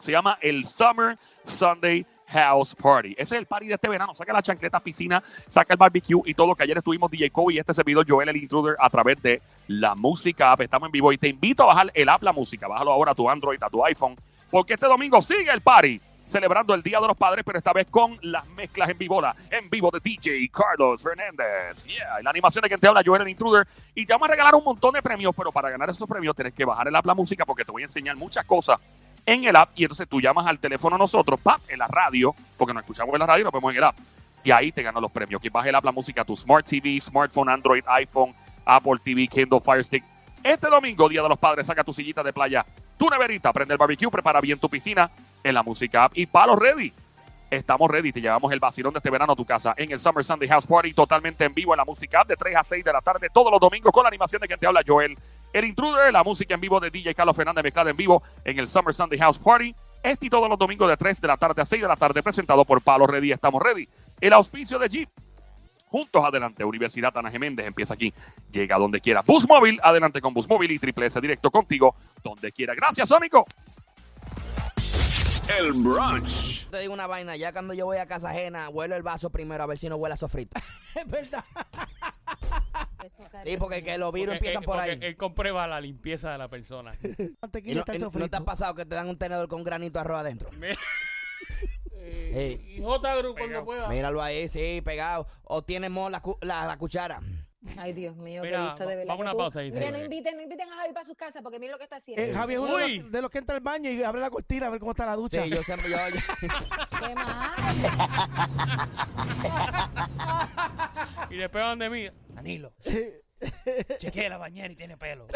Se 0.00 0.10
llama 0.10 0.36
el 0.40 0.66
Summer 0.66 1.16
Sunday 1.44 2.04
House 2.26 2.74
Party. 2.74 3.12
Ese 3.12 3.36
es 3.36 3.40
el 3.40 3.46
party 3.46 3.68
de 3.68 3.74
este 3.74 3.88
verano. 3.88 4.14
Saca 4.14 4.32
la 4.32 4.42
chancleta 4.42 4.80
piscina, 4.80 5.22
saca 5.48 5.74
el 5.74 5.78
barbecue 5.78 6.22
y 6.24 6.34
todo 6.34 6.48
lo 6.48 6.54
que 6.56 6.64
ayer 6.64 6.76
estuvimos 6.76 7.10
DJ 7.10 7.30
Kobe 7.30 7.54
y 7.54 7.58
este 7.58 7.72
servidor 7.72 8.04
Joel 8.08 8.28
el 8.28 8.36
Intruder 8.36 8.74
a 8.78 8.90
través 8.90 9.22
de 9.22 9.40
la 9.68 9.94
música 9.94 10.52
app. 10.52 10.62
Estamos 10.62 10.88
en 10.88 10.92
vivo 10.92 11.12
y 11.12 11.18
te 11.18 11.28
invito 11.28 11.62
a 11.62 11.66
bajar 11.66 11.90
el 11.94 12.08
app 12.08 12.22
La 12.22 12.32
Música. 12.32 12.66
Bájalo 12.66 12.90
ahora 12.90 13.12
a 13.12 13.14
tu 13.14 13.30
Android, 13.30 13.62
a 13.62 13.70
tu 13.70 13.84
iPhone, 13.84 14.16
porque 14.50 14.74
este 14.74 14.86
domingo 14.86 15.20
sigue 15.20 15.50
el 15.52 15.60
party. 15.60 16.00
Celebrando 16.32 16.72
el 16.72 16.82
Día 16.82 16.98
de 16.98 17.06
los 17.06 17.16
Padres, 17.18 17.44
pero 17.44 17.58
esta 17.58 17.74
vez 17.74 17.86
con 17.90 18.18
las 18.22 18.48
mezclas 18.48 18.88
en 18.88 18.96
vivo, 18.96 19.22
en 19.50 19.68
vivo 19.68 19.90
de 19.90 20.00
DJ 20.00 20.48
Carlos 20.50 21.02
Fernández. 21.02 21.84
Yeah, 21.84 22.20
y 22.20 22.22
la 22.22 22.30
animación 22.30 22.62
de 22.62 22.68
quien 22.68 22.80
te 22.80 22.86
habla, 22.86 23.02
Joel 23.04 23.20
el 23.20 23.28
Intruder. 23.28 23.68
Y 23.94 24.06
te 24.06 24.14
vamos 24.14 24.30
a 24.30 24.32
regalar 24.32 24.54
un 24.54 24.64
montón 24.64 24.94
de 24.94 25.02
premios, 25.02 25.34
pero 25.36 25.52
para 25.52 25.68
ganar 25.68 25.90
esos 25.90 26.08
premios 26.08 26.34
tienes 26.34 26.54
que 26.54 26.64
bajar 26.64 26.88
el 26.88 26.96
app 26.96 27.04
La 27.04 27.12
Música 27.12 27.44
porque 27.44 27.66
te 27.66 27.70
voy 27.70 27.82
a 27.82 27.84
enseñar 27.84 28.16
muchas 28.16 28.46
cosas 28.46 28.80
en 29.26 29.44
el 29.44 29.54
app 29.54 29.72
y 29.74 29.82
entonces 29.84 30.08
tú 30.08 30.22
llamas 30.22 30.46
al 30.46 30.58
teléfono 30.58 30.96
nosotros, 30.96 31.38
¡pam! 31.38 31.60
en 31.68 31.78
la 31.78 31.86
radio, 31.86 32.34
porque 32.56 32.72
nos 32.72 32.82
escuchamos 32.82 33.12
en 33.12 33.20
la 33.20 33.26
radio 33.26 33.42
y 33.42 33.44
nos 33.44 33.52
vemos 33.52 33.70
en 33.70 33.76
el 33.76 33.84
app. 33.84 33.96
Y 34.42 34.50
ahí 34.52 34.72
te 34.72 34.82
ganan 34.82 35.02
los 35.02 35.12
premios. 35.12 35.38
Que 35.42 35.50
baje 35.50 35.68
el 35.68 35.74
app 35.74 35.84
la 35.84 35.92
música 35.92 36.24
tu 36.24 36.34
Smart 36.34 36.66
TV, 36.66 36.98
smartphone, 36.98 37.50
Android, 37.50 37.84
iPhone, 37.88 38.34
Apple 38.64 38.94
TV, 39.04 39.28
Kindle, 39.28 39.60
Fire 39.60 39.84
Stick. 39.84 40.02
Este 40.42 40.66
domingo, 40.70 41.10
Día 41.10 41.20
de 41.20 41.28
los 41.28 41.38
Padres, 41.38 41.66
saca 41.66 41.84
tu 41.84 41.92
sillita 41.92 42.22
de 42.22 42.32
playa, 42.32 42.64
tu 43.02 43.10
neverita, 43.10 43.52
prende 43.52 43.74
el 43.74 43.78
barbecue, 43.78 44.08
prepara 44.08 44.40
bien 44.40 44.60
tu 44.60 44.68
piscina 44.68 45.10
en 45.42 45.54
la 45.54 45.64
música 45.64 46.04
app 46.04 46.12
y 46.14 46.24
palos 46.24 46.56
ready. 46.56 46.92
Estamos 47.50 47.90
ready, 47.90 48.12
te 48.12 48.20
llevamos 48.20 48.52
el 48.52 48.60
vacilón 48.60 48.92
de 48.92 48.98
este 48.98 49.10
verano 49.10 49.32
a 49.32 49.34
tu 49.34 49.44
casa 49.44 49.74
en 49.76 49.90
el 49.90 49.98
Summer 49.98 50.24
Sunday 50.24 50.48
House 50.48 50.68
Party, 50.68 50.94
totalmente 50.94 51.44
en 51.44 51.52
vivo 51.52 51.74
en 51.74 51.78
la 51.78 51.84
música 51.84 52.20
app 52.20 52.28
de 52.28 52.36
3 52.36 52.54
a 52.54 52.62
6 52.62 52.84
de 52.84 52.92
la 52.92 53.00
tarde, 53.00 53.26
todos 53.34 53.50
los 53.50 53.58
domingos 53.58 53.90
con 53.90 54.04
la 54.04 54.08
animación 54.08 54.40
de 54.40 54.46
quien 54.46 54.60
te 54.60 54.68
habla 54.68 54.82
Joel. 54.86 55.18
El 55.52 55.64
Intruder, 55.64 56.12
la 56.12 56.22
música 56.22 56.54
en 56.54 56.60
vivo 56.60 56.78
de 56.78 56.90
DJ 56.90 57.12
Carlos 57.12 57.34
Fernández 57.34 57.64
mezclada 57.64 57.90
en 57.90 57.96
vivo 57.96 58.22
en 58.44 58.60
el 58.60 58.68
Summer 58.68 58.94
Sunday 58.94 59.18
House 59.18 59.40
Party. 59.40 59.74
Este 60.04 60.26
y 60.26 60.30
todos 60.30 60.48
los 60.48 60.56
domingos 60.56 60.88
de 60.88 60.96
3 60.96 61.20
de 61.20 61.26
la 61.26 61.36
tarde 61.36 61.60
a 61.60 61.64
6 61.64 61.82
de 61.82 61.88
la 61.88 61.96
tarde, 61.96 62.22
presentado 62.22 62.64
por 62.64 62.82
Palo 62.82 63.08
Ready. 63.08 63.32
Estamos 63.32 63.60
ready. 63.60 63.88
El 64.20 64.32
auspicio 64.32 64.78
de 64.78 64.88
Jeep. 64.88 65.08
Juntos 65.92 66.24
adelante, 66.24 66.64
Universidad 66.64 67.14
Ana 67.18 67.30
Geméndez 67.30 67.66
empieza 67.66 67.92
aquí. 67.92 68.14
Llega 68.50 68.78
donde 68.78 68.98
quiera. 68.98 69.20
Bus 69.20 69.46
Móvil, 69.46 69.78
adelante 69.82 70.22
con 70.22 70.32
Bus 70.32 70.48
Móvil 70.48 70.70
y 70.70 70.78
Triple 70.78 71.04
S 71.04 71.20
directo 71.20 71.50
contigo, 71.50 71.94
donde 72.24 72.50
quiera. 72.50 72.74
Gracias, 72.74 73.10
Sónico. 73.10 73.44
El 75.58 75.74
brunch. 75.74 76.66
Te 76.70 76.78
digo 76.78 76.94
una 76.94 77.06
vaina, 77.06 77.36
ya 77.36 77.52
cuando 77.52 77.74
yo 77.74 77.84
voy 77.84 77.98
a 77.98 78.06
casa 78.06 78.30
ajena, 78.30 78.70
huelo 78.70 78.96
el 78.96 79.02
vaso 79.02 79.28
primero 79.28 79.64
a 79.64 79.66
ver 79.66 79.76
si 79.76 79.90
no 79.90 79.96
huele 79.96 80.14
a 80.14 80.16
sofrito. 80.16 80.58
es 80.94 81.06
verdad. 81.06 81.44
Sí, 83.44 83.56
porque 83.58 83.82
que 83.82 83.98
los 83.98 84.12
virus 84.14 84.36
Porque, 84.36 84.38
empiezan 84.38 84.62
eh, 84.62 84.66
por 84.66 84.78
ahí. 84.78 84.98
Él 84.98 85.16
comprueba 85.18 85.66
la 85.66 85.78
limpieza 85.78 86.32
de 86.32 86.38
la 86.38 86.48
persona. 86.48 86.94
No, 87.42 88.10
no 88.14 88.28
te 88.28 88.36
ha 88.36 88.40
pasado 88.40 88.74
que 88.74 88.86
te 88.86 88.94
dan 88.94 89.08
un 89.08 89.18
tenedor 89.18 89.46
con 89.48 89.62
granito 89.62 89.98
de 89.98 90.00
arroz 90.00 90.20
adentro. 90.20 90.48
Eh. 92.04 92.60
Y 92.76 92.82
J 92.82 93.16
Group 93.16 93.38
cuando 93.38 93.64
pueda. 93.64 93.88
Míralo 93.88 94.22
ahí, 94.22 94.48
sí, 94.48 94.82
pegado. 94.84 95.26
O 95.44 95.62
tiene 95.62 95.88
la, 95.88 96.22
la, 96.40 96.66
la 96.66 96.76
cuchara. 96.78 97.20
Ay, 97.78 97.92
Dios 97.92 98.16
mío, 98.16 98.42
Mira, 98.42 98.58
qué 98.58 98.64
listo 98.64 98.86
de 98.86 98.96
verdad. 98.96 99.14
vamos 99.16 99.24
a 99.24 99.30
una 99.30 99.38
pausa 99.38 99.60
ahí, 99.60 99.70
Mira, 99.70 99.92
no 99.92 99.98
inviten, 99.98 100.34
no 100.36 100.42
inviten 100.42 100.68
a 100.68 100.74
Javi 100.78 100.92
para 100.92 101.06
sus 101.06 101.14
casas 101.14 101.42
porque 101.44 101.60
mira 101.60 101.70
lo 101.70 101.78
que 101.78 101.84
está 101.84 101.94
haciendo. 101.96 102.20
Eh, 102.20 102.32
Javi 102.34 102.54
es 102.54 102.58
uno 102.58 102.76
de 102.76 102.96
los, 102.98 103.12
de 103.12 103.22
los 103.22 103.30
que 103.30 103.38
entra 103.38 103.54
al 103.54 103.60
baño 103.62 103.88
y 103.88 104.02
abre 104.02 104.20
la 104.20 104.30
cortina 104.30 104.66
a 104.66 104.70
ver 104.70 104.80
cómo 104.80 104.90
está 104.90 105.06
la 105.06 105.14
ducha. 105.14 105.44
Sí, 105.44 105.50
yo 105.50 105.62
siempre, 105.62 105.88
yo, 105.88 105.96
yo- 105.96 106.48
Qué 107.06 107.14
mal. 107.14 107.76
y 111.30 111.36
después 111.36 111.62
van 111.62 111.78
de 111.78 111.88
mí. 111.90 112.08
Danilo. 112.30 112.72
Chequea 113.98 114.28
la 114.28 114.38
bañera 114.38 114.72
y 114.72 114.76
tiene 114.76 114.96
pelo. 114.96 115.26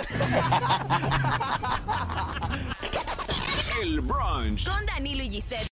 El 3.83 4.01
brunch. 4.01 4.67
Con 4.69 4.85
Danilo 4.87 5.23
y 5.23 5.31
Giselle. 5.31 5.65